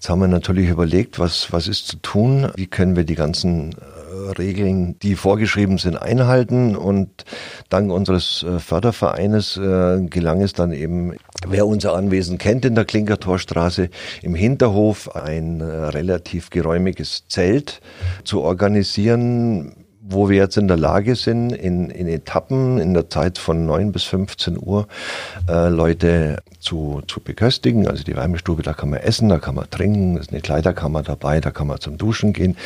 Jetzt 0.00 0.08
haben 0.08 0.20
wir 0.20 0.28
natürlich 0.28 0.70
überlegt, 0.70 1.18
was, 1.18 1.52
was 1.52 1.68
ist 1.68 1.86
zu 1.86 1.98
tun? 1.98 2.50
Wie 2.56 2.66
können 2.66 2.96
wir 2.96 3.04
die 3.04 3.16
ganzen 3.16 3.72
äh, 3.72 4.30
Regeln, 4.38 4.98
die 5.00 5.14
vorgeschrieben 5.14 5.76
sind, 5.76 6.00
einhalten? 6.00 6.74
Und 6.74 7.26
dank 7.68 7.92
unseres 7.92 8.42
äh, 8.42 8.60
Fördervereines 8.60 9.58
äh, 9.58 10.00
gelang 10.06 10.40
es 10.40 10.54
dann 10.54 10.72
eben, 10.72 11.16
wer 11.46 11.66
unser 11.66 11.94
Anwesen 11.94 12.38
kennt 12.38 12.64
in 12.64 12.74
der 12.74 12.86
Klinkertorstraße, 12.86 13.90
im 14.22 14.34
Hinterhof 14.34 15.14
ein 15.14 15.60
relativ 15.60 16.48
geräumiges 16.48 17.24
Zelt 17.28 17.82
zu 18.24 18.40
organisieren, 18.40 19.79
wo 20.10 20.28
wir 20.28 20.36
jetzt 20.36 20.56
in 20.56 20.68
der 20.68 20.76
Lage 20.76 21.14
sind, 21.14 21.52
in, 21.52 21.88
in 21.90 22.08
Etappen 22.08 22.78
in 22.78 22.94
der 22.94 23.08
Zeit 23.08 23.38
von 23.38 23.64
9 23.64 23.92
bis 23.92 24.04
15 24.04 24.58
Uhr 24.60 24.86
äh, 25.48 25.68
Leute 25.68 26.38
zu, 26.58 27.02
zu 27.06 27.20
beköstigen. 27.20 27.86
Also 27.86 28.04
die 28.04 28.16
Wärmestube, 28.16 28.62
da 28.62 28.72
kann 28.72 28.90
man 28.90 29.00
essen, 29.00 29.28
da 29.28 29.38
kann 29.38 29.54
man 29.54 29.70
trinken, 29.70 30.16
ist 30.16 30.30
eine 30.30 30.40
Kleiderkammer 30.40 31.02
dabei, 31.02 31.40
da 31.40 31.50
kann 31.50 31.68
man 31.68 31.80
zum 31.80 31.96
Duschen 31.96 32.32
gehen. 32.32 32.56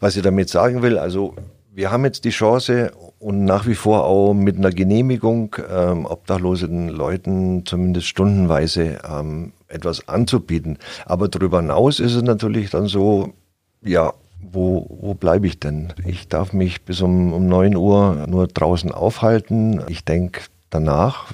Was 0.00 0.16
ich 0.16 0.22
damit 0.22 0.48
sagen 0.48 0.82
will, 0.82 0.98
also 0.98 1.34
wir 1.72 1.92
haben 1.92 2.04
jetzt 2.04 2.24
die 2.24 2.30
Chance 2.30 2.90
und 3.20 3.44
nach 3.44 3.66
wie 3.66 3.74
vor 3.74 4.04
auch 4.04 4.32
mit 4.32 4.56
einer 4.56 4.70
Genehmigung 4.70 5.54
ähm, 5.70 6.06
obdachlosen 6.06 6.88
Leuten 6.88 7.66
zumindest 7.66 8.06
stundenweise 8.06 8.98
ähm, 9.08 9.52
etwas 9.68 10.08
anzubieten. 10.08 10.78
Aber 11.04 11.28
darüber 11.28 11.60
hinaus 11.60 12.00
ist 12.00 12.14
es 12.14 12.22
natürlich 12.22 12.70
dann 12.70 12.86
so, 12.86 13.34
ja, 13.82 14.12
wo, 14.40 14.86
wo 15.00 15.14
bleibe 15.14 15.46
ich 15.46 15.60
denn? 15.60 15.92
Ich 16.04 16.28
darf 16.28 16.52
mich 16.52 16.82
bis 16.82 17.00
um, 17.00 17.32
um 17.32 17.46
9 17.48 17.76
Uhr 17.76 18.26
nur 18.28 18.46
draußen 18.46 18.92
aufhalten. 18.92 19.82
Ich 19.88 20.04
denke, 20.04 20.42
danach 20.70 21.32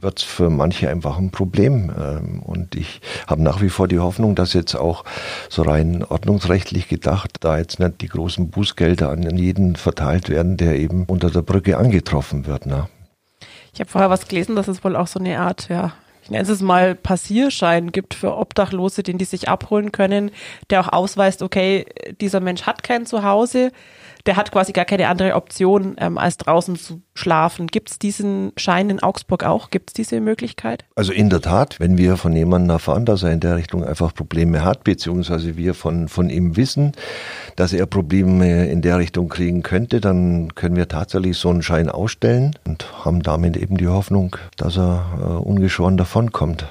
wird 0.00 0.18
es 0.18 0.24
für 0.24 0.50
manche 0.50 0.88
einfach 0.88 1.18
ein 1.18 1.30
Problem. 1.30 1.92
Ähm, 1.98 2.42
und 2.42 2.74
ich 2.74 3.00
habe 3.26 3.42
nach 3.42 3.60
wie 3.60 3.68
vor 3.68 3.88
die 3.88 3.98
Hoffnung, 3.98 4.34
dass 4.34 4.52
jetzt 4.52 4.74
auch 4.74 5.04
so 5.48 5.62
rein 5.62 6.04
ordnungsrechtlich 6.04 6.88
gedacht, 6.88 7.36
da 7.40 7.58
jetzt 7.58 7.80
nicht 7.80 8.00
die 8.00 8.08
großen 8.08 8.50
Bußgelder 8.50 9.10
an 9.10 9.36
jeden 9.36 9.76
verteilt 9.76 10.28
werden, 10.28 10.56
der 10.56 10.76
eben 10.76 11.04
unter 11.04 11.30
der 11.30 11.42
Brücke 11.42 11.78
angetroffen 11.78 12.46
wird. 12.46 12.66
Ne? 12.66 12.88
Ich 13.72 13.80
habe 13.80 13.90
vorher 13.90 14.10
was 14.10 14.28
gelesen, 14.28 14.56
dass 14.56 14.68
es 14.68 14.84
wohl 14.84 14.96
auch 14.96 15.06
so 15.06 15.18
eine 15.18 15.40
Art, 15.40 15.68
ja, 15.68 15.92
ich 16.28 16.32
nenne 16.32 16.46
es 16.46 16.60
mal 16.60 16.94
Passierschein 16.94 17.90
gibt 17.90 18.12
für 18.12 18.36
Obdachlose, 18.36 19.02
den 19.02 19.16
die 19.16 19.24
sich 19.24 19.48
abholen 19.48 19.92
können, 19.92 20.30
der 20.68 20.80
auch 20.80 20.92
ausweist, 20.92 21.40
okay, 21.40 21.86
dieser 22.20 22.40
Mensch 22.40 22.64
hat 22.64 22.82
kein 22.82 23.06
Zuhause, 23.06 23.72
der 24.26 24.36
hat 24.36 24.52
quasi 24.52 24.72
gar 24.72 24.84
keine 24.84 25.08
andere 25.08 25.34
Option, 25.34 25.96
ähm, 25.98 26.18
als 26.18 26.36
draußen 26.36 26.76
zu 26.76 27.00
schlafen. 27.14 27.66
Gibt 27.66 27.90
es 27.90 27.98
diesen 27.98 28.52
Schein 28.58 28.90
in 28.90 29.02
Augsburg 29.02 29.42
auch? 29.42 29.70
Gibt 29.70 29.90
es 29.90 29.94
diese 29.94 30.20
Möglichkeit? 30.20 30.84
Also 30.94 31.12
in 31.12 31.30
der 31.30 31.40
Tat, 31.40 31.80
wenn 31.80 31.96
wir 31.96 32.18
von 32.18 32.34
jemandem 32.34 32.70
erfahren, 32.70 33.06
dass 33.06 33.22
er 33.22 33.32
in 33.32 33.40
der 33.40 33.56
Richtung 33.56 33.84
einfach 33.84 34.14
Probleme 34.14 34.62
hat, 34.64 34.84
beziehungsweise 34.84 35.56
wir 35.56 35.72
von, 35.72 36.08
von 36.08 36.28
ihm 36.28 36.56
wissen, 36.56 36.92
dass 37.56 37.72
er 37.72 37.86
Probleme 37.86 38.68
in 38.68 38.82
der 38.82 38.98
Richtung 38.98 39.30
kriegen 39.30 39.62
könnte, 39.62 40.00
dann 40.00 40.54
können 40.54 40.76
wir 40.76 40.88
tatsächlich 40.88 41.38
so 41.38 41.48
einen 41.48 41.62
Schein 41.62 41.88
ausstellen 41.88 42.54
und 42.66 43.04
haben 43.04 43.22
damit 43.22 43.56
eben 43.56 43.78
die 43.78 43.88
Hoffnung, 43.88 44.36
dass 44.58 44.76
er 44.76 45.06
äh, 45.20 45.24
ungeschoren 45.24 45.96
davonkommt. 46.18 46.66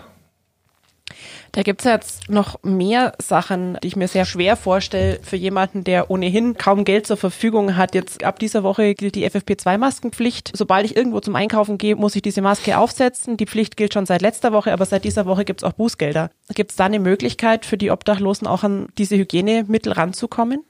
Da 1.54 1.64
gibt 1.64 1.82
es 1.82 1.86
jetzt 1.86 2.30
noch 2.30 2.62
mehr 2.62 3.14
Sachen, 3.20 3.78
die 3.82 3.88
ich 3.88 3.96
mir 3.96 4.08
sehr 4.08 4.26
schwer 4.26 4.58
vorstelle 4.58 5.20
für 5.24 5.38
jemanden, 5.38 5.84
der 5.84 6.12
ohnehin 6.12 6.56
kaum 6.56 6.84
Geld 6.84 7.08
zur 7.08 7.18
Verfügung 7.18 7.78
hat. 7.78 7.96
Jetzt 7.96 8.24
ab 8.24 8.38
dieser 8.38 8.62
Woche 8.62 8.94
gilt 8.94 9.16
die 9.16 9.28
FFP2-Maskenpflicht. 9.28 10.52
Sobald 10.54 10.86
ich 10.86 10.96
irgendwo 10.96 11.20
zum 11.20 11.36
Einkaufen 11.36 11.80
gehe, 11.80 11.96
muss 11.96 12.16
ich 12.16 12.22
diese 12.22 12.42
Maske 12.42 12.78
aufsetzen. 12.78 13.38
Die 13.38 13.48
Pflicht 13.48 13.76
gilt 13.76 13.94
schon 13.94 14.06
seit 14.06 14.22
letzter 14.22 14.52
Woche, 14.52 14.72
aber 14.72 14.86
seit 14.86 15.04
dieser 15.04 15.26
Woche 15.26 15.46
gibt 15.46 15.62
es 15.62 15.64
auch 15.64 15.74
Bußgelder. 15.74 16.30
Gibt 16.54 16.72
es 16.72 16.78
da 16.78 16.86
eine 16.86 17.00
Möglichkeit 17.00 17.66
für 17.66 17.78
die 17.78 17.90
Obdachlosen 17.90 18.46
auch 18.46 18.64
an 18.64 18.90
diese 18.98 19.18
Hygienemittel 19.18 19.94
ranzukommen? 19.94 20.64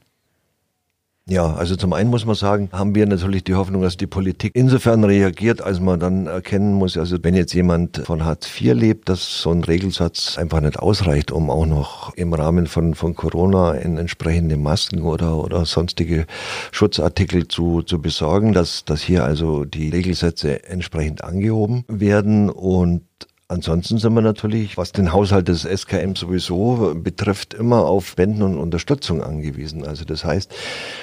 Ja, 1.30 1.54
also 1.56 1.76
zum 1.76 1.92
einen 1.92 2.10
muss 2.10 2.26
man 2.26 2.36
sagen, 2.36 2.70
haben 2.72 2.96
wir 2.96 3.06
natürlich 3.06 3.44
die 3.44 3.56
Hoffnung, 3.56 3.82
dass 3.82 3.98
die 3.98 4.08
Politik 4.08 4.54
insofern 4.56 5.04
reagiert, 5.04 5.62
als 5.62 5.82
man 5.82 6.00
dann 6.00 6.26
erkennen 6.28 6.74
muss, 6.74 6.98
also 6.98 7.18
wenn 7.22 7.36
jetzt 7.36 7.54
jemand 7.54 7.98
von 7.98 8.24
Hartz 8.24 8.48
IV 8.48 8.74
lebt, 8.74 9.10
dass 9.10 9.42
so 9.42 9.52
ein 9.52 9.62
Regelsatz 9.62 10.38
einfach 10.38 10.62
nicht 10.62 10.80
ausreicht, 10.80 11.34
um 11.34 11.50
auch 11.50 11.66
noch 11.66 12.14
im 12.16 12.34
Rahmen 12.34 12.66
von, 12.66 12.96
von 12.96 13.14
Corona 13.14 13.74
in 13.74 13.98
entsprechende 13.98 14.56
Masken 14.56 15.02
oder, 15.02 15.44
oder 15.44 15.66
sonstige 15.66 16.28
Schutzartikel 16.72 17.50
zu, 17.50 17.82
zu 17.82 18.02
besorgen, 18.02 18.54
dass, 18.54 18.86
dass 18.86 19.02
hier 19.02 19.26
also 19.26 19.66
die 19.66 19.90
Regelsätze 19.90 20.64
entsprechend 20.70 21.26
angehoben 21.26 21.84
werden. 21.90 22.50
Und 22.50 23.02
Ansonsten 23.50 23.98
sind 23.98 24.14
wir 24.14 24.22
natürlich, 24.22 24.78
was 24.78 24.92
den 24.92 25.14
Haushalt 25.14 25.48
des 25.48 25.62
SKM 25.62 26.16
sowieso 26.16 26.94
betrifft, 27.02 27.54
immer 27.54 27.86
auf 27.86 28.06
Spenden 28.06 28.42
und 28.42 28.58
Unterstützung 28.58 29.24
angewiesen. 29.24 29.88
Also 29.88 30.04
das 30.04 30.26
heißt, 30.26 30.54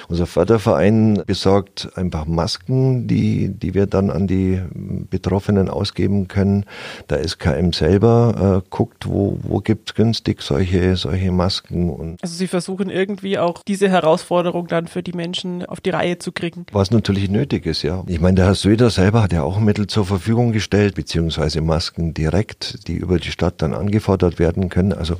unser 0.09 0.27
Förderverein 0.27 1.23
besorgt 1.25 1.89
einfach 1.95 2.27
Masken, 2.27 3.07
die, 3.07 3.49
die 3.49 3.73
wir 3.73 3.87
dann 3.87 4.11
an 4.11 4.27
die 4.27 4.61
Betroffenen 5.09 5.69
ausgeben 5.69 6.27
können. 6.27 6.65
Der 7.09 7.27
SKM 7.27 7.71
selber 7.71 8.61
äh, 8.63 8.69
guckt, 8.69 9.07
wo, 9.07 9.39
wo 9.41 9.57
gibt's 9.61 9.95
günstig 9.95 10.43
solche, 10.43 10.97
solche 10.97 11.31
Masken. 11.31 11.89
Und 11.89 12.21
also 12.21 12.35
Sie 12.35 12.45
versuchen 12.45 12.91
irgendwie 12.91 13.39
auch 13.39 13.63
diese 13.63 13.89
Herausforderung 13.89 14.67
dann 14.67 14.85
für 14.85 15.01
die 15.01 15.13
Menschen 15.13 15.65
auf 15.65 15.81
die 15.81 15.89
Reihe 15.89 16.19
zu 16.19 16.31
kriegen. 16.31 16.67
Was 16.73 16.91
natürlich 16.91 17.27
nötig 17.27 17.65
ist, 17.65 17.81
ja. 17.81 18.03
Ich 18.05 18.21
meine, 18.21 18.35
der 18.35 18.45
Herr 18.45 18.55
Söder 18.55 18.91
selber 18.91 19.23
hat 19.23 19.33
ja 19.33 19.41
auch 19.41 19.57
Mittel 19.57 19.87
zur 19.87 20.05
Verfügung 20.05 20.51
gestellt, 20.51 20.93
beziehungsweise 20.93 21.61
Masken 21.61 22.13
direkt 22.13 22.34
direkt, 22.35 22.87
die 22.87 22.95
über 22.95 23.17
die 23.17 23.31
Stadt 23.31 23.61
dann 23.61 23.73
angefordert 23.73 24.39
werden 24.39 24.69
können. 24.69 24.93
Also 24.93 25.15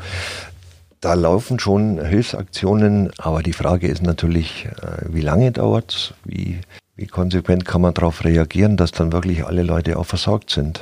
da 1.00 1.14
laufen 1.14 1.60
schon 1.60 2.04
Hilfsaktionen, 2.04 3.12
aber 3.18 3.42
die 3.42 3.54
Frage 3.54 3.88
ist 3.88 4.04
natürlich, 4.04 4.66
äh, 4.66 5.06
wie 5.08 5.22
lange 5.22 5.52
dauert 5.52 5.94
es, 5.94 6.14
wie, 6.26 6.60
wie 6.96 7.08
konsequent 7.08 7.64
kann 7.66 7.82
man 7.82 7.94
darauf 7.94 8.26
reagieren, 8.26 8.76
dass 8.76 8.92
dann 8.92 9.14
wirklich 9.14 9.46
alle 9.46 9.64
Leute 9.64 9.98
auch 9.98 10.06
versorgt 10.06 10.50
sind. 10.50 10.82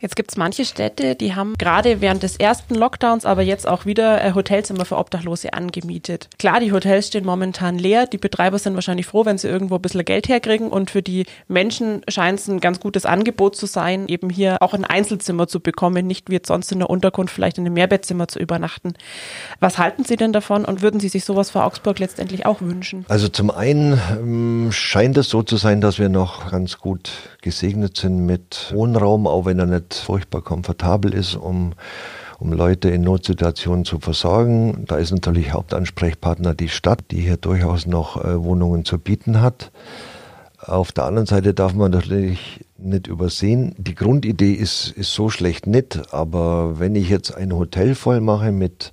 Jetzt 0.00 0.16
gibt 0.16 0.30
es 0.30 0.38
manche 0.38 0.64
Städte, 0.64 1.14
die 1.14 1.34
haben 1.34 1.54
gerade 1.58 2.00
während 2.00 2.22
des 2.22 2.36
ersten 2.36 2.74
Lockdowns, 2.74 3.26
aber 3.26 3.42
jetzt 3.42 3.68
auch 3.68 3.84
wieder 3.84 4.24
äh, 4.24 4.32
Hotelzimmer 4.32 4.86
für 4.86 4.96
Obdachlose 4.96 5.52
angemietet. 5.52 6.30
Klar, 6.38 6.60
die 6.60 6.72
Hotels 6.72 7.08
stehen 7.08 7.26
momentan 7.26 7.78
leer. 7.78 8.06
Die 8.06 8.16
Betreiber 8.16 8.58
sind 8.58 8.74
wahrscheinlich 8.74 9.04
froh, 9.04 9.26
wenn 9.26 9.36
sie 9.36 9.48
irgendwo 9.48 9.74
ein 9.74 9.82
bisschen 9.82 10.02
Geld 10.06 10.28
herkriegen. 10.28 10.68
Und 10.68 10.90
für 10.90 11.02
die 11.02 11.26
Menschen 11.48 12.00
scheint 12.08 12.40
es 12.40 12.48
ein 12.48 12.60
ganz 12.60 12.80
gutes 12.80 13.04
Angebot 13.04 13.56
zu 13.56 13.66
sein, 13.66 14.08
eben 14.08 14.30
hier 14.30 14.62
auch 14.62 14.72
ein 14.72 14.86
Einzelzimmer 14.86 15.48
zu 15.48 15.60
bekommen, 15.60 16.06
nicht 16.06 16.30
wie 16.30 16.34
jetzt 16.34 16.48
sonst 16.48 16.72
in 16.72 16.78
der 16.78 16.88
Unterkunft 16.88 17.34
vielleicht 17.34 17.58
in 17.58 17.66
einem 17.66 17.74
Mehrbettzimmer 17.74 18.26
zu 18.26 18.38
übernachten. 18.38 18.94
Was 19.60 19.76
halten 19.76 20.04
Sie 20.04 20.16
denn 20.16 20.32
davon 20.32 20.64
und 20.64 20.80
würden 20.80 20.98
Sie 20.98 21.08
sich 21.08 21.26
sowas 21.26 21.50
für 21.50 21.62
Augsburg 21.62 21.98
letztendlich 21.98 22.46
auch 22.46 22.62
wünschen? 22.62 23.04
Also 23.08 23.28
zum 23.28 23.50
einen 23.50 24.00
ähm, 24.12 24.72
scheint 24.72 25.18
es 25.18 25.28
so 25.28 25.42
zu 25.42 25.58
sein, 25.58 25.82
dass 25.82 25.98
wir 25.98 26.08
noch 26.08 26.50
ganz 26.50 26.78
gut 26.78 27.10
gesegnet 27.42 27.96
sind 27.96 28.26
mit 28.26 28.70
Wohnraum, 28.74 29.26
auch 29.26 29.44
wenn 29.44 29.58
er 29.58 29.66
nicht 29.66 29.94
furchtbar 29.94 30.42
komfortabel 30.42 31.14
ist, 31.14 31.34
um, 31.34 31.72
um 32.38 32.52
Leute 32.52 32.90
in 32.90 33.02
Notsituationen 33.02 33.84
zu 33.84 33.98
versorgen. 33.98 34.84
Da 34.86 34.96
ist 34.96 35.10
natürlich 35.10 35.52
Hauptansprechpartner 35.52 36.54
die 36.54 36.68
Stadt, 36.68 37.04
die 37.10 37.20
hier 37.20 37.36
durchaus 37.36 37.86
noch 37.86 38.22
äh, 38.22 38.42
Wohnungen 38.42 38.84
zu 38.84 38.98
bieten 38.98 39.40
hat. 39.40 39.70
Auf 40.58 40.92
der 40.92 41.04
anderen 41.04 41.26
Seite 41.26 41.54
darf 41.54 41.72
man 41.72 41.90
natürlich 41.90 42.60
nicht 42.76 43.06
übersehen, 43.06 43.74
die 43.78 43.94
Grundidee 43.94 44.52
ist, 44.52 44.90
ist 44.90 45.14
so 45.14 45.30
schlecht 45.30 45.66
nicht, 45.66 46.12
aber 46.12 46.78
wenn 46.78 46.94
ich 46.94 47.08
jetzt 47.08 47.34
ein 47.34 47.54
Hotel 47.54 47.94
voll 47.94 48.20
mache 48.20 48.52
mit 48.52 48.92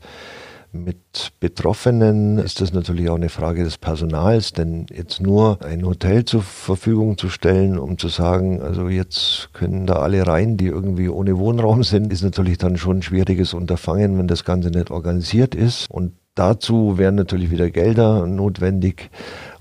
mit 0.71 1.31
Betroffenen 1.39 2.37
ist 2.37 2.61
das 2.61 2.73
natürlich 2.73 3.09
auch 3.09 3.15
eine 3.15 3.29
Frage 3.29 3.63
des 3.63 3.77
Personals, 3.77 4.53
denn 4.53 4.85
jetzt 4.93 5.21
nur 5.21 5.59
ein 5.63 5.85
Hotel 5.85 6.25
zur 6.25 6.41
Verfügung 6.41 7.17
zu 7.17 7.29
stellen, 7.29 7.77
um 7.77 7.97
zu 7.97 8.09
sagen, 8.09 8.61
also 8.61 8.89
jetzt 8.89 9.49
können 9.53 9.85
da 9.85 9.97
alle 9.97 10.25
rein, 10.27 10.57
die 10.57 10.67
irgendwie 10.67 11.09
ohne 11.09 11.37
Wohnraum 11.37 11.83
sind, 11.83 12.11
ist 12.11 12.23
natürlich 12.23 12.57
dann 12.57 12.77
schon 12.77 12.97
ein 12.97 13.01
schwieriges 13.01 13.53
Unterfangen, 13.53 14.17
wenn 14.17 14.27
das 14.27 14.43
Ganze 14.43 14.69
nicht 14.69 14.91
organisiert 14.91 15.55
ist. 15.55 15.89
Und 15.89 16.13
dazu 16.35 16.97
wären 16.97 17.15
natürlich 17.15 17.49
wieder 17.49 17.69
Gelder 17.69 18.27
notwendig 18.27 19.09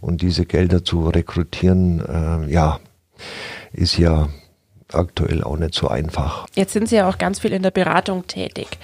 und 0.01 0.23
diese 0.23 0.45
Gelder 0.45 0.85
zu 0.85 1.09
rekrutieren, 1.09 2.01
äh, 2.01 2.51
ja, 2.53 2.81
ist 3.73 3.97
ja 3.99 4.29
aktuell 4.93 5.43
auch 5.43 5.57
nicht 5.57 5.75
so 5.75 5.89
einfach. 5.89 6.47
Jetzt 6.55 6.73
sind 6.73 6.89
Sie 6.89 6.97
ja 6.97 7.09
auch 7.09 7.19
ganz 7.19 7.41
viel 7.41 7.53
in 7.53 7.63
der 7.63 7.71
Beratung 7.71 8.27
tätig. 8.27 8.79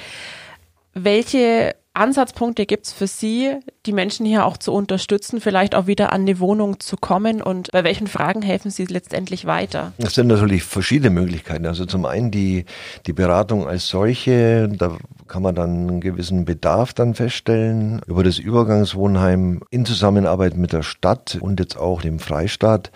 Welche 0.95 1.75
Ansatzpunkte 1.95 2.65
gibt 2.65 2.87
es 2.87 2.93
für 2.93 3.07
Sie, 3.07 3.59
die 3.85 3.93
Menschen 3.93 4.25
hier 4.25 4.47
auch 4.47 4.57
zu 4.57 4.73
unterstützen, 4.73 5.43
vielleicht 5.43 5.75
auch 5.75 5.87
wieder 5.87 6.13
an 6.13 6.25
die 6.25 6.41
Wohnung 6.41 6.81
zu 6.81 6.97
kommen 6.97 7.43
und 7.43 7.71
bei 7.71 7.85
welchen 7.85 8.07
Fragen 8.07 8.41
helfen 8.41 8.71
Sie 8.71 8.87
letztendlich 8.87 9.45
weiter? 9.45 9.93
Es 9.99 10.15
sind 10.15 10.29
natürlich 10.29 10.63
verschiedene 10.63 11.11
Möglichkeiten. 11.11 11.67
Also 11.67 11.85
zum 11.85 12.07
einen 12.07 12.31
die, 12.31 12.65
die 13.07 13.13
Beratung 13.13 13.67
als 13.67 13.89
solche, 13.89 14.69
da 14.69 14.97
kann 15.29 15.43
man 15.43 15.55
dann 15.55 15.89
einen 15.89 16.01
gewissen 16.01 16.47
Bedarf 16.47 16.95
dann 16.95 17.15
feststellen. 17.15 18.01
Über 18.07 18.25
das 18.25 18.39
Übergangswohnheim 18.39 19.61
in 19.69 19.85
Zusammenarbeit 19.85 20.57
mit 20.57 20.73
der 20.73 20.83
Stadt 20.83 21.37
und 21.41 21.61
jetzt 21.61 21.77
auch 21.77 22.01
dem 22.01 22.19
Freistaat 22.19 22.91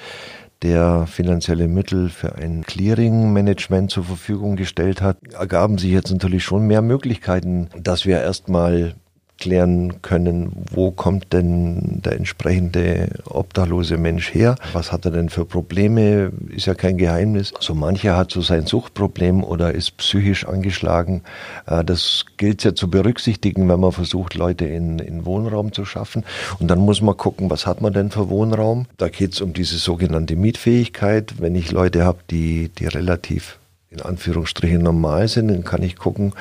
der 0.63 1.07
finanzielle 1.07 1.69
Mittel 1.69 2.09
für 2.09 2.35
ein 2.37 2.65
Clearing-Management 2.65 3.91
zur 3.91 4.05
Verfügung 4.05 4.57
gestellt 4.57 5.03
hat, 5.03 5.19
ergaben 5.33 5.79
sich 5.79 5.91
jetzt 5.91 6.11
natürlich 6.11 6.45
schon 6.45 6.67
mehr 6.67 6.83
Möglichkeiten, 6.83 7.69
dass 7.77 8.07
wir 8.07 8.21
erstmal 8.21 8.95
klären 9.38 10.00
können, 10.02 10.52
wo 10.71 10.90
kommt 10.90 11.33
denn 11.33 12.00
der 12.05 12.12
entsprechende 12.12 13.09
obdachlose 13.25 13.97
Mensch 13.99 14.33
her? 14.33 14.57
Was 14.73 14.93
hat 14.93 15.05
er 15.05 15.11
denn 15.11 15.28
für 15.28 15.45
Probleme? 15.45 16.33
Ist 16.49 16.66
ja 16.66 16.75
kein 16.75 16.97
Geheimnis. 16.97 17.52
So 17.61 17.75
mancher 17.75 18.16
hat 18.16 18.31
so 18.31 18.40
sein 18.40 18.66
Suchtproblem 18.66 19.45
oder 19.45 19.73
ist 19.73 19.97
psychisch 19.99 20.47
angeschlagen. 20.47 21.23
Äh, 21.66 21.85
das 21.85 22.25
gilt 22.37 22.64
ja 22.64 22.75
zu 22.75 22.88
berücksichtigen, 22.90 23.69
wenn 23.69 23.81
man 23.81 23.93
versucht, 23.93 24.35
Leute 24.35 24.64
in, 24.64 24.99
in 24.99 25.26
Wohnraum 25.26 25.73
zu 25.73 25.85
schaffen. 25.85 26.25
Und 26.59 26.69
dann 26.69 26.78
muss 26.78 27.02
man 27.02 27.16
gucken, 27.16 27.50
was 27.50 27.66
hat 27.66 27.81
man 27.81 27.93
denn 27.93 28.11
für 28.11 28.31
Wohnraum? 28.31 28.87
Da 28.97 29.09
geht 29.09 29.35
es 29.35 29.40
um 29.40 29.52
diese 29.52 29.76
sogenannte 29.76 30.37
Mietfähigkeit. 30.37 31.35
Wenn 31.38 31.55
ich 31.55 31.73
Leute 31.73 32.05
habe, 32.05 32.19
die, 32.31 32.71
die 32.71 32.87
relativ 32.87 33.59
in 33.90 34.02
Anführungsstrichen 34.02 34.83
normal 34.83 35.28
sind, 35.28 35.49
dann 35.49 35.64
kann 35.64 35.83
ich 35.83 35.97
gucken, 35.97 36.33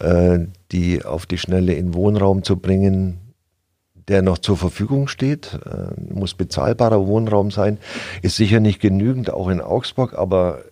äh, 0.00 0.40
die 0.72 1.04
auf 1.04 1.26
die 1.26 1.38
Schnelle 1.38 1.74
in 1.74 1.94
Wohnraum 1.94 2.42
zu 2.42 2.56
bringen, 2.56 3.18
der 4.08 4.22
noch 4.22 4.38
zur 4.38 4.56
Verfügung 4.56 5.08
steht, 5.08 5.58
äh, 5.64 6.12
muss 6.12 6.34
bezahlbarer 6.34 7.06
Wohnraum 7.06 7.50
sein, 7.50 7.78
ist 8.22 8.36
sicher 8.36 8.60
nicht 8.60 8.80
genügend, 8.80 9.32
auch 9.32 9.48
in 9.48 9.60
Augsburg, 9.60 10.18
aber 10.18 10.62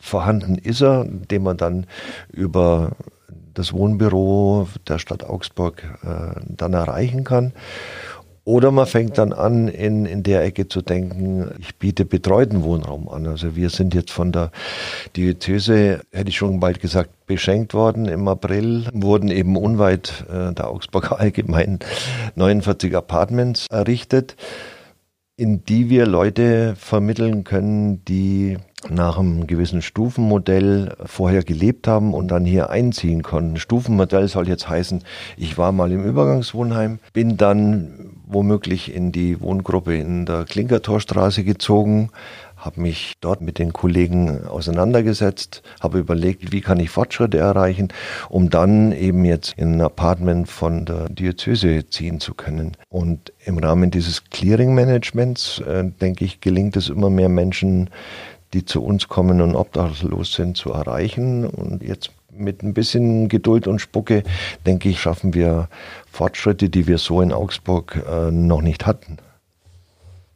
vorhanden 0.00 0.56
ist 0.56 0.82
er, 0.82 1.04
den 1.04 1.42
man 1.42 1.56
dann 1.56 1.86
über 2.32 2.92
das 3.54 3.72
Wohnbüro 3.72 4.68
der 4.86 4.98
Stadt 4.98 5.24
Augsburg 5.24 5.82
äh, 6.02 6.40
dann 6.46 6.72
erreichen 6.74 7.24
kann. 7.24 7.52
Oder 8.48 8.70
man 8.70 8.86
fängt 8.86 9.18
dann 9.18 9.34
an, 9.34 9.68
in, 9.68 10.06
in 10.06 10.22
der 10.22 10.42
Ecke 10.42 10.68
zu 10.68 10.80
denken, 10.80 11.50
ich 11.58 11.76
biete 11.76 12.06
betreuten 12.06 12.62
Wohnraum 12.62 13.06
an. 13.06 13.26
Also 13.26 13.56
wir 13.56 13.68
sind 13.68 13.92
jetzt 13.92 14.10
von 14.10 14.32
der 14.32 14.52
Diözese, 15.16 16.00
hätte 16.12 16.30
ich 16.30 16.38
schon 16.38 16.58
bald 16.58 16.80
gesagt, 16.80 17.10
beschenkt 17.26 17.74
worden 17.74 18.06
im 18.06 18.26
April, 18.26 18.86
wurden 18.94 19.30
eben 19.30 19.54
unweit 19.54 20.24
äh, 20.30 20.54
der 20.54 20.70
Augsburger 20.70 21.20
Allgemein 21.20 21.80
49 22.36 22.96
Apartments 22.96 23.66
errichtet, 23.68 24.34
in 25.36 25.62
die 25.66 25.90
wir 25.90 26.06
Leute 26.06 26.74
vermitteln 26.74 27.44
können, 27.44 28.02
die 28.06 28.56
nach 28.88 29.18
einem 29.18 29.46
gewissen 29.46 29.82
Stufenmodell 29.82 30.96
vorher 31.04 31.42
gelebt 31.42 31.86
haben 31.86 32.14
und 32.14 32.28
dann 32.28 32.46
hier 32.46 32.70
einziehen 32.70 33.22
konnten. 33.22 33.58
Stufenmodell 33.58 34.26
soll 34.26 34.48
jetzt 34.48 34.70
heißen, 34.70 35.04
ich 35.36 35.58
war 35.58 35.72
mal 35.72 35.92
im 35.92 36.02
Übergangswohnheim, 36.02 36.98
bin 37.12 37.36
dann 37.36 38.14
womöglich 38.28 38.94
in 38.94 39.12
die 39.12 39.40
Wohngruppe 39.40 39.96
in 39.96 40.26
der 40.26 40.44
Klinkertorstraße 40.44 41.44
gezogen, 41.44 42.10
habe 42.56 42.80
mich 42.80 43.14
dort 43.20 43.40
mit 43.40 43.58
den 43.58 43.72
Kollegen 43.72 44.46
auseinandergesetzt, 44.46 45.62
habe 45.80 45.98
überlegt, 45.98 46.52
wie 46.52 46.60
kann 46.60 46.80
ich 46.80 46.90
Fortschritte 46.90 47.38
erreichen, 47.38 47.88
um 48.28 48.50
dann 48.50 48.92
eben 48.92 49.24
jetzt 49.24 49.54
in 49.56 49.76
ein 49.76 49.80
Apartment 49.80 50.48
von 50.48 50.84
der 50.84 51.08
Diözese 51.08 51.88
ziehen 51.88 52.20
zu 52.20 52.34
können. 52.34 52.76
Und 52.88 53.32
im 53.44 53.58
Rahmen 53.58 53.90
dieses 53.90 54.24
Clearing-Managements, 54.24 55.60
äh, 55.60 55.84
denke 56.00 56.24
ich, 56.24 56.40
gelingt 56.40 56.76
es 56.76 56.88
immer 56.88 57.10
mehr 57.10 57.28
Menschen, 57.28 57.90
die 58.52 58.64
zu 58.64 58.82
uns 58.82 59.08
kommen 59.08 59.40
und 59.40 59.54
obdachlos 59.54 60.32
sind, 60.32 60.56
zu 60.56 60.72
erreichen. 60.72 61.46
Und 61.46 61.82
jetzt 61.82 62.10
mit 62.30 62.62
ein 62.62 62.74
bisschen 62.74 63.28
Geduld 63.28 63.66
und 63.66 63.80
Spucke, 63.80 64.22
denke 64.66 64.88
ich, 64.88 65.00
schaffen 65.00 65.34
wir 65.34 65.68
Fortschritte, 66.10 66.68
die 66.68 66.86
wir 66.86 66.98
so 66.98 67.20
in 67.20 67.32
Augsburg 67.32 68.02
äh, 68.08 68.30
noch 68.30 68.62
nicht 68.62 68.86
hatten. 68.86 69.18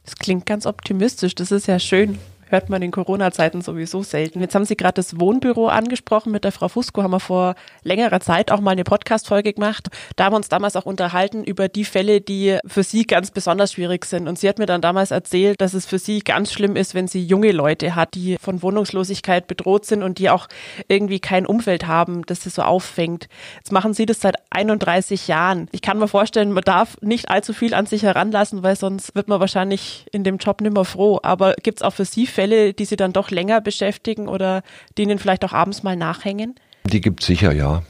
Das 0.05 0.17
klingt 0.17 0.47
ganz 0.47 0.67
optimistisch. 0.67 1.35
Das 1.35 1.53
ist 1.53 1.67
ja 1.67 1.79
schön 1.79 2.19
hört 2.53 2.71
man 2.71 2.83
in 2.83 2.91
Corona-Zeiten 2.91 3.63
sowieso 3.63 4.03
selten. 4.03 4.41
Jetzt 4.41 4.55
haben 4.55 4.65
Sie 4.65 4.77
gerade 4.77 4.95
das 4.95 5.19
Wohnbüro 5.19 5.69
angesprochen. 5.69 6.31
Mit 6.33 6.45
der 6.45 6.53
Frau 6.53 6.69
Fusco 6.69 7.03
haben 7.03 7.13
wir 7.13 7.21
vor 7.21 7.55
längerer 7.83 8.21
Zeit 8.21 8.53
auch 8.53 8.61
mal 8.61 8.71
eine 8.71 8.85
Podcast-Folge 8.85 9.55
gemacht. 9.55 9.89
Da 10.17 10.25
haben 10.25 10.35
wir 10.35 10.37
uns 10.37 10.49
damals 10.49 10.77
auch 10.77 10.87
unterhalten 10.87 11.43
über 11.43 11.69
die 11.69 11.85
Fälle, 11.85 12.21
die 12.21 12.59
für 12.67 12.83
Sie 12.83 13.07
ganz 13.07 13.31
besonders 13.31 13.73
schwierig 13.73 14.05
sind. 14.05 14.29
Und 14.29 14.39
sie 14.39 14.49
hat 14.49 14.59
mir 14.59 14.67
dann 14.67 14.81
damals 14.81 15.11
erzählt, 15.11 15.61
dass 15.61 15.75
es 15.75 15.87
für 15.87 15.99
sie 15.99 16.21
ganz 16.21 16.53
schlimm 16.53 16.77
ist, 16.77 16.95
wenn 16.95 17.09
sie 17.09 17.25
junge 17.25 17.53
Leute 17.53 17.95
hat, 17.95 18.15
die 18.15 18.37
von 18.41 18.63
Wohnungslosigkeit 18.63 19.47
bedroht 19.47 19.87
sind 19.87 20.03
und 20.03 20.19
die 20.19 20.31
auch 20.31 20.49
irgendwie 20.89 21.21
kein 21.21 21.47
Umfeld 21.47 21.87
haben, 21.87 22.25
das 22.27 22.43
sie 22.43 22.51
so 22.51 22.63
auffängt. 22.63 23.29
Jetzt 23.57 23.73
machen 23.73 23.95
Sie 23.95 24.07
das 24.07 24.21
seit 24.21 24.37
31 24.51 25.29
Jahren. 25.29 25.69
Ich 25.73 25.83
kann 25.83 25.99
mir 25.99 26.09
vorstellen, 26.09 26.53
man 26.53 26.65
darf 26.65 26.97
nicht 27.01 27.29
allzu 27.29 27.53
viel 27.53 27.75
an 27.75 27.87
sich 27.87 28.03
heranlassen, 28.03 28.63
weil 28.63 28.77
sonst 28.77 29.15
wird 29.15 29.29
man 29.29 29.41
wahrscheinlich 29.41 30.07
in 30.13 30.25
dem 30.25 30.37
Job 30.37 30.61
nimmer 30.61 30.85
froh. 30.85 31.21
Aber 31.23 31.55
gibt 31.63 31.79
es 31.79 31.83
auch 31.83 31.93
für 31.93 32.05
Sie 32.05 32.27
Fälle, 32.27 32.42
Fälle, 32.43 32.75
die 32.75 32.87
Sie 32.87 32.97
dann 32.97 33.13
doch 33.13 33.31
länger 33.31 33.61
beschäftigen 33.61 34.27
oder 34.27 34.63
denen 34.99 35.21
vielleicht 35.21 35.45
auch 35.45 35.53
abends 35.53 35.85
mal 35.85 35.95
nachhängen? 35.95 36.57
Die 36.87 37.01
gibt 37.01 37.21
es 37.21 37.27
sicher, 37.29 37.53
ja. 37.53 37.85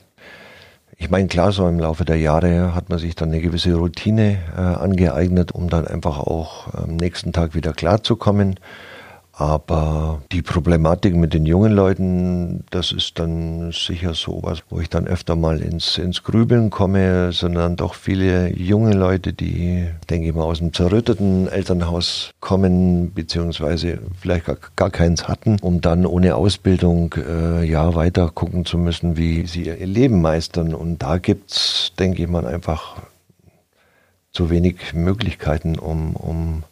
Ich 0.98 1.08
meine, 1.08 1.26
klar, 1.26 1.52
so 1.52 1.66
im 1.66 1.80
Laufe 1.80 2.04
der 2.04 2.18
Jahre 2.18 2.74
hat 2.74 2.90
man 2.90 2.98
sich 2.98 3.14
dann 3.14 3.30
eine 3.30 3.40
gewisse 3.40 3.74
Routine 3.74 4.38
äh, 4.54 4.60
angeeignet, 4.60 5.52
um 5.52 5.70
dann 5.70 5.86
einfach 5.86 6.18
auch 6.18 6.74
am 6.74 6.96
nächsten 6.96 7.32
Tag 7.32 7.54
wieder 7.54 7.72
klarzukommen. 7.72 8.60
Aber 9.34 10.20
die 10.30 10.42
Problematik 10.42 11.16
mit 11.16 11.32
den 11.32 11.46
jungen 11.46 11.72
Leuten, 11.72 12.64
das 12.68 12.92
ist 12.92 13.18
dann 13.18 13.72
sicher 13.72 14.12
sowas, 14.12 14.62
wo 14.68 14.78
ich 14.78 14.90
dann 14.90 15.06
öfter 15.06 15.36
mal 15.36 15.60
ins, 15.62 15.96
ins 15.96 16.22
Grübeln 16.22 16.68
komme, 16.68 17.32
sondern 17.32 17.76
doch 17.76 17.94
viele 17.94 18.54
junge 18.54 18.92
Leute, 18.92 19.32
die, 19.32 19.88
denke 20.10 20.28
ich 20.28 20.34
mal, 20.34 20.44
aus 20.44 20.60
einem 20.60 20.74
zerrütteten 20.74 21.48
Elternhaus 21.48 22.32
kommen, 22.40 23.14
beziehungsweise 23.14 24.00
vielleicht 24.20 24.44
gar, 24.44 24.58
gar 24.76 24.90
keins 24.90 25.26
hatten, 25.28 25.56
um 25.62 25.80
dann 25.80 26.04
ohne 26.04 26.34
Ausbildung 26.34 27.14
äh, 27.16 27.64
ja 27.64 27.94
weiter 27.94 28.30
gucken 28.30 28.66
zu 28.66 28.76
müssen, 28.76 29.16
wie 29.16 29.46
sie 29.46 29.62
ihr 29.62 29.86
Leben 29.86 30.20
meistern. 30.20 30.74
Und 30.74 31.02
da 31.02 31.16
gibt's, 31.16 31.92
denke 31.98 32.22
ich 32.22 32.28
mal, 32.28 32.46
einfach 32.46 32.96
zu 34.30 34.50
wenig 34.50 34.92
Möglichkeiten, 34.92 35.78
um, 35.78 36.16
um 36.16 36.64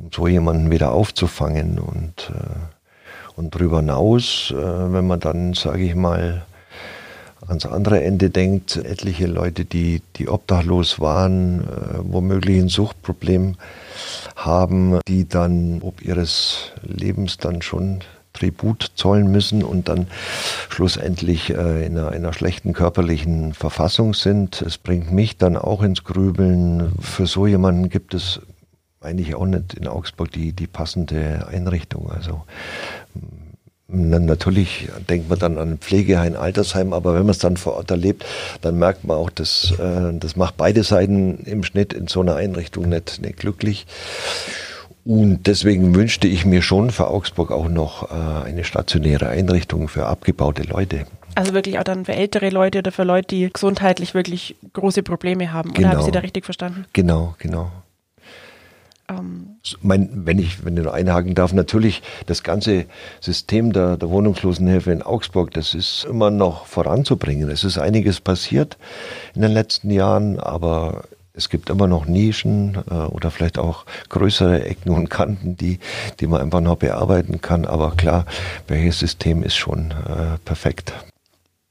um 0.00 0.10
so 0.12 0.26
jemanden 0.26 0.70
wieder 0.70 0.92
aufzufangen. 0.92 1.78
Und, 1.78 2.30
äh, 2.30 3.36
und 3.36 3.54
darüber 3.54 3.78
hinaus, 3.78 4.52
äh, 4.52 4.54
wenn 4.92 5.06
man 5.06 5.20
dann, 5.20 5.54
sage 5.54 5.84
ich 5.84 5.94
mal, 5.94 6.42
ans 7.46 7.66
andere 7.66 8.02
Ende 8.02 8.30
denkt, 8.30 8.76
etliche 8.76 9.26
Leute, 9.26 9.64
die, 9.64 10.02
die 10.16 10.28
obdachlos 10.28 11.00
waren, 11.00 11.60
äh, 11.60 11.64
womöglich 12.02 12.58
ein 12.58 12.68
Suchtproblem 12.68 13.56
haben, 14.36 15.00
die 15.08 15.28
dann 15.28 15.80
ob 15.82 16.02
ihres 16.02 16.72
Lebens 16.82 17.38
dann 17.38 17.62
schon 17.62 18.00
Tribut 18.32 18.92
zollen 18.94 19.30
müssen 19.30 19.64
und 19.64 19.88
dann 19.88 20.06
schlussendlich 20.68 21.50
äh, 21.50 21.84
in 21.84 21.98
einer, 21.98 22.10
einer, 22.10 22.32
schlechten 22.32 22.72
körperlichen 22.72 23.54
Verfassung 23.54 24.14
sind. 24.14 24.62
Es 24.62 24.78
bringt 24.78 25.12
mich 25.12 25.36
dann 25.36 25.56
auch 25.56 25.82
ins 25.82 26.04
Grübeln. 26.04 26.92
Für 27.00 27.26
so 27.26 27.46
jemanden 27.46 27.88
gibt 27.88 28.14
es 28.14 28.40
eigentlich 29.00 29.34
auch 29.34 29.46
nicht 29.46 29.74
in 29.74 29.86
Augsburg 29.88 30.30
die, 30.32 30.52
die 30.52 30.66
passende 30.66 31.46
Einrichtung. 31.48 32.10
Also 32.10 32.44
natürlich 33.88 34.88
denkt 35.08 35.28
man 35.28 35.38
dann 35.38 35.58
an 35.58 35.78
Pflegeheim, 35.78 36.36
Altersheim, 36.36 36.92
aber 36.92 37.14
wenn 37.14 37.22
man 37.22 37.30
es 37.30 37.38
dann 37.38 37.56
vor 37.56 37.74
Ort 37.74 37.90
erlebt, 37.90 38.24
dann 38.60 38.78
merkt 38.78 39.04
man 39.04 39.16
auch, 39.16 39.30
dass 39.30 39.72
äh, 39.78 40.12
das 40.12 40.36
macht 40.36 40.56
beide 40.56 40.84
Seiten 40.84 41.38
im 41.44 41.64
Schnitt 41.64 41.92
in 41.92 42.06
so 42.06 42.20
einer 42.20 42.36
Einrichtung 42.36 42.88
nicht, 42.88 43.20
nicht 43.20 43.38
glücklich. 43.38 43.86
Und 45.04 45.46
deswegen 45.46 45.94
wünschte 45.94 46.28
ich 46.28 46.44
mir 46.44 46.62
schon 46.62 46.90
für 46.90 47.08
Augsburg 47.08 47.50
auch 47.50 47.68
noch 47.68 48.10
äh, 48.10 48.44
eine 48.44 48.64
stationäre 48.64 49.28
Einrichtung 49.28 49.88
für 49.88 50.06
abgebaute 50.06 50.62
Leute. 50.62 51.06
Also 51.34 51.54
wirklich 51.54 51.78
auch 51.78 51.84
dann 51.84 52.04
für 52.04 52.12
ältere 52.12 52.50
Leute 52.50 52.80
oder 52.80 52.92
für 52.92 53.04
Leute, 53.04 53.28
die 53.28 53.50
gesundheitlich 53.50 54.14
wirklich 54.14 54.56
große 54.74 55.02
Probleme 55.02 55.52
haben. 55.52 55.72
Genau. 55.72 55.88
Oder 55.88 55.90
habe 55.90 56.00
ich 56.00 56.06
Sie 56.06 56.12
da 56.12 56.20
richtig 56.20 56.44
verstanden? 56.44 56.84
Genau, 56.92 57.34
genau. 57.38 57.70
Ähm 59.10 59.56
mein, 59.82 60.26
wenn 60.26 60.38
ich, 60.38 60.64
wenn 60.64 60.76
ich 60.76 60.84
nur 60.84 60.94
einhaken 60.94 61.34
darf, 61.34 61.52
natürlich 61.52 62.02
das 62.26 62.42
ganze 62.42 62.86
System 63.20 63.72
der, 63.72 63.96
der 63.96 64.10
Wohnungslosenhilfe 64.10 64.90
in 64.92 65.02
Augsburg, 65.02 65.52
das 65.52 65.74
ist 65.74 66.04
immer 66.04 66.30
noch 66.30 66.66
voranzubringen. 66.66 67.50
Es 67.50 67.64
ist 67.64 67.78
einiges 67.78 68.20
passiert 68.20 68.78
in 69.34 69.42
den 69.42 69.52
letzten 69.52 69.90
Jahren, 69.90 70.40
aber 70.40 71.04
es 71.32 71.48
gibt 71.48 71.70
immer 71.70 71.86
noch 71.86 72.06
Nischen 72.06 72.78
äh, 72.90 72.94
oder 72.94 73.30
vielleicht 73.30 73.58
auch 73.58 73.84
größere 74.08 74.64
Ecken 74.64 74.90
und 74.90 75.08
Kanten, 75.08 75.56
die, 75.56 75.78
die 76.20 76.26
man 76.26 76.40
einfach 76.40 76.60
noch 76.60 76.76
bearbeiten 76.76 77.40
kann. 77.40 77.64
Aber 77.64 77.92
klar, 77.92 78.26
welches 78.66 78.98
System 78.98 79.42
ist 79.42 79.56
schon 79.56 79.90
äh, 79.90 80.38
perfekt. 80.44 80.92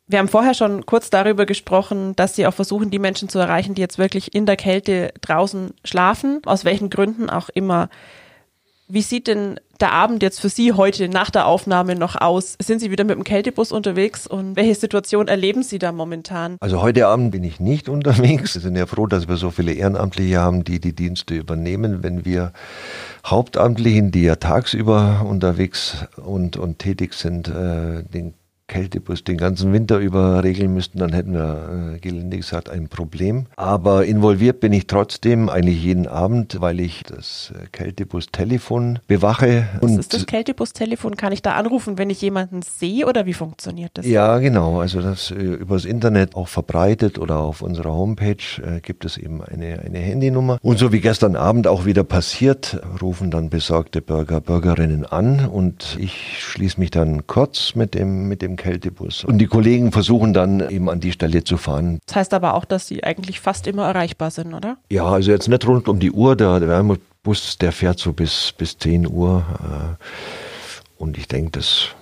Wir 0.10 0.18
haben 0.18 0.28
vorher 0.28 0.56
schon 0.56 0.88
kurz 0.88 1.12
darüber 1.12 1.46
gesprochen, 1.46 2.16
dass 2.16 2.36
Sie 2.36 2.48
auch 2.48 2.54
versuchen, 2.54 2.90
die 2.90 2.98
Menschen 2.98 3.30
zu 3.30 3.38
erreichen, 3.38 3.76
die 3.76 3.82
jetzt 3.82 4.00
wirklich 4.00 4.34
in 4.34 4.48
der 4.48 4.56
Kälte 4.56 5.14
draußen 5.22 5.76
schlafen, 5.84 6.42
aus 6.46 6.66
welchen 6.66 6.90
Gründen 6.90 7.30
auch 7.30 7.50
immer. 7.50 7.90
Wie 8.88 9.04
sieht 9.04 9.28
denn 9.28 9.60
der 9.80 9.92
Abend 9.92 10.24
jetzt 10.24 10.42
für 10.42 10.50
Sie 10.50 10.74
heute 10.74 11.10
nach 11.10 11.30
der 11.30 11.46
Aufnahme 11.46 11.94
noch 11.94 12.20
aus? 12.20 12.56
Sind 12.60 12.80
Sie 12.80 12.90
wieder 12.90 13.04
mit 13.04 13.18
dem 13.18 13.24
Kältebus 13.24 13.72
unterwegs 13.72 14.26
und 14.26 14.56
welche 14.56 14.74
Situation 14.74 15.28
erleben 15.28 15.62
Sie 15.62 15.78
da 15.78 15.92
momentan? 15.92 16.58
Also 16.60 16.82
heute 16.82 17.06
Abend 17.06 17.30
bin 17.30 17.44
ich 17.44 17.60
nicht 17.60 17.88
unterwegs. 17.90 18.56
Wir 18.56 18.64
sind 18.64 18.76
ja 18.76 18.88
froh, 18.88 19.06
dass 19.06 19.28
wir 19.28 19.38
so 19.38 19.52
viele 19.52 19.74
Ehrenamtliche 19.74 20.40
haben, 20.40 20.64
die 20.64 20.80
die 20.80 20.94
Dienste 20.94 21.36
übernehmen. 21.36 22.02
Wenn 22.02 22.26
wir 22.26 22.52
Hauptamtlichen, 23.28 24.10
die 24.10 24.24
ja 24.24 24.38
tagsüber 24.38 25.24
unterwegs 25.30 26.08
und, 26.18 26.58
und 26.58 26.80
tätig 26.80 27.14
sind, 27.14 27.48
äh, 27.48 28.02
den 28.04 28.34
Kältebus 28.70 29.26
den 29.26 29.38
ganzen 29.38 29.74
Winter 29.74 29.98
über 29.98 30.42
regeln 30.44 30.74
müssten, 30.74 31.00
dann 31.00 31.12
hätten 31.12 31.34
wir, 31.34 31.96
äh, 31.96 32.00
gelinde 32.00 32.38
gesagt, 32.38 32.70
ein 32.70 32.88
Problem. 32.88 33.48
Aber 33.58 34.06
involviert 34.06 34.62
bin 34.62 34.72
ich 34.72 34.88
trotzdem 34.88 35.50
eigentlich 35.50 35.84
jeden 35.84 36.08
Abend, 36.08 36.62
weil 36.62 36.80
ich 36.80 37.04
das 37.04 37.52
äh, 37.56 37.68
Kältebus-Telefon 37.72 39.00
bewache. 39.08 39.68
Was 39.82 39.98
ist 39.98 40.14
das 40.14 40.26
Kältebus-Telefon? 40.26 41.18
Kann 41.18 41.34
ich 41.34 41.42
da 41.42 41.56
anrufen, 41.56 41.98
wenn 41.98 42.10
ich 42.10 42.22
jemanden 42.22 42.62
sehe 42.62 43.08
oder 43.08 43.26
wie 43.26 43.34
funktioniert 43.34 43.92
das? 43.96 44.06
Ja, 44.06 44.38
genau. 44.38 44.80
Also 44.80 45.02
das 45.02 45.32
äh, 45.32 45.36
übers 45.36 45.84
Internet 45.84 46.36
auch 46.36 46.48
verbreitet 46.48 47.18
oder 47.18 47.40
auf 47.40 47.62
unserer 47.62 47.92
Homepage 47.92 48.36
äh, 48.64 48.80
gibt 48.82 49.04
es 49.04 49.18
eben 49.18 49.44
eine, 49.44 49.80
eine 49.80 49.98
Handynummer. 49.98 50.60
Und 50.62 50.78
so 50.78 50.94
wie 50.94 51.02
gestern 51.02 51.36
Abend 51.36 51.68
auch 51.68 51.86
wieder 51.86 52.04
passiert, 52.04 52.80
rufen 53.02 53.32
dann 53.32 53.50
besorgte 53.50 54.02
Bürger, 54.02 54.40
Bürgerinnen 54.40 55.06
an 55.06 55.48
und 55.48 55.98
ich 56.00 56.40
schließe 56.40 56.80
mich 56.80 56.92
dann 56.92 57.26
kurz 57.26 57.74
mit 57.74 57.96
dem, 57.96 58.28
mit 58.28 58.44
dem 58.44 58.59
Kältebus. 58.60 59.24
Und 59.24 59.40
die 59.40 59.48
Kollegen 59.48 59.92
versuchen 59.92 60.34
dann 60.34 60.70
eben 60.70 60.90
an 60.90 61.00
die 61.00 61.12
Stelle 61.12 61.44
zu 61.44 61.58
fahren. 61.58 62.00
Das 62.06 62.16
heißt 62.18 62.34
aber 62.34 62.54
auch, 62.54 62.66
dass 62.66 62.88
sie 62.88 63.04
eigentlich 63.04 63.40
fast 63.40 63.66
immer 63.66 63.88
erreichbar 63.88 64.30
sind, 64.30 64.54
oder? 64.54 64.78
Ja, 64.92 65.06
also 65.06 65.32
jetzt 65.32 65.48
nicht 65.48 65.66
rund 65.66 65.88
um 65.88 66.00
die 66.00 66.12
Uhr. 66.12 66.36
Der, 66.36 66.62
Wärmebus, 66.62 67.58
der 67.58 67.72
fährt 67.72 67.98
so 68.00 68.14
bis, 68.14 68.54
bis 68.58 68.78
10 68.78 69.08
Uhr. 69.08 69.46
Äh, 69.64 71.02
und 71.02 71.18
ich 71.18 71.28
denke, 71.28 71.52
das 71.52 71.96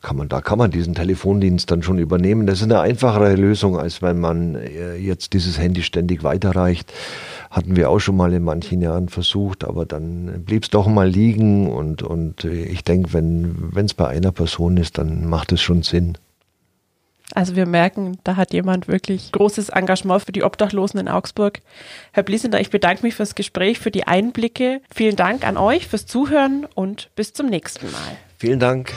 kann 0.00 0.16
man, 0.16 0.28
da 0.28 0.40
kann 0.40 0.58
man 0.58 0.70
diesen 0.70 0.94
Telefondienst 0.94 1.70
dann 1.70 1.82
schon 1.82 1.98
übernehmen. 1.98 2.46
Das 2.46 2.58
ist 2.58 2.64
eine 2.64 2.80
einfachere 2.80 3.34
Lösung, 3.34 3.78
als 3.78 4.02
wenn 4.02 4.18
man 4.18 4.54
äh, 4.54 4.96
jetzt 4.96 5.32
dieses 5.32 5.58
Handy 5.58 5.82
ständig 5.82 6.22
weiterreicht. 6.24 6.92
Hatten 7.50 7.76
wir 7.76 7.90
auch 7.90 7.98
schon 7.98 8.16
mal 8.16 8.32
in 8.32 8.42
manchen 8.42 8.80
Jahren 8.80 9.08
versucht, 9.08 9.64
aber 9.64 9.86
dann 9.86 10.44
blieb 10.44 10.64
es 10.64 10.70
doch 10.70 10.86
mal 10.86 11.08
liegen 11.08 11.70
und, 11.70 12.02
und 12.02 12.44
äh, 12.44 12.64
ich 12.64 12.84
denke, 12.84 13.12
wenn 13.12 13.84
es 13.84 13.94
bei 13.94 14.08
einer 14.08 14.32
Person 14.32 14.76
ist, 14.76 14.98
dann 14.98 15.28
macht 15.28 15.52
es 15.52 15.60
schon 15.60 15.82
Sinn. 15.82 16.16
Also 17.34 17.54
wir 17.54 17.66
merken, 17.66 18.18
da 18.24 18.36
hat 18.36 18.52
jemand 18.52 18.88
wirklich 18.88 19.30
großes 19.32 19.68
Engagement 19.68 20.22
für 20.22 20.32
die 20.32 20.42
Obdachlosen 20.42 20.98
in 20.98 21.08
Augsburg. 21.08 21.60
Herr 22.12 22.22
Bliesender, 22.22 22.60
ich 22.60 22.70
bedanke 22.70 23.04
mich 23.04 23.14
fürs 23.14 23.34
Gespräch, 23.34 23.78
für 23.78 23.90
die 23.90 24.06
Einblicke. 24.06 24.80
Vielen 24.92 25.16
Dank 25.16 25.46
an 25.46 25.56
euch 25.56 25.86
fürs 25.86 26.06
Zuhören 26.06 26.66
und 26.74 27.10
bis 27.14 27.32
zum 27.32 27.46
nächsten 27.46 27.90
Mal. 27.90 28.16
Vielen 28.36 28.58
Dank. 28.58 28.92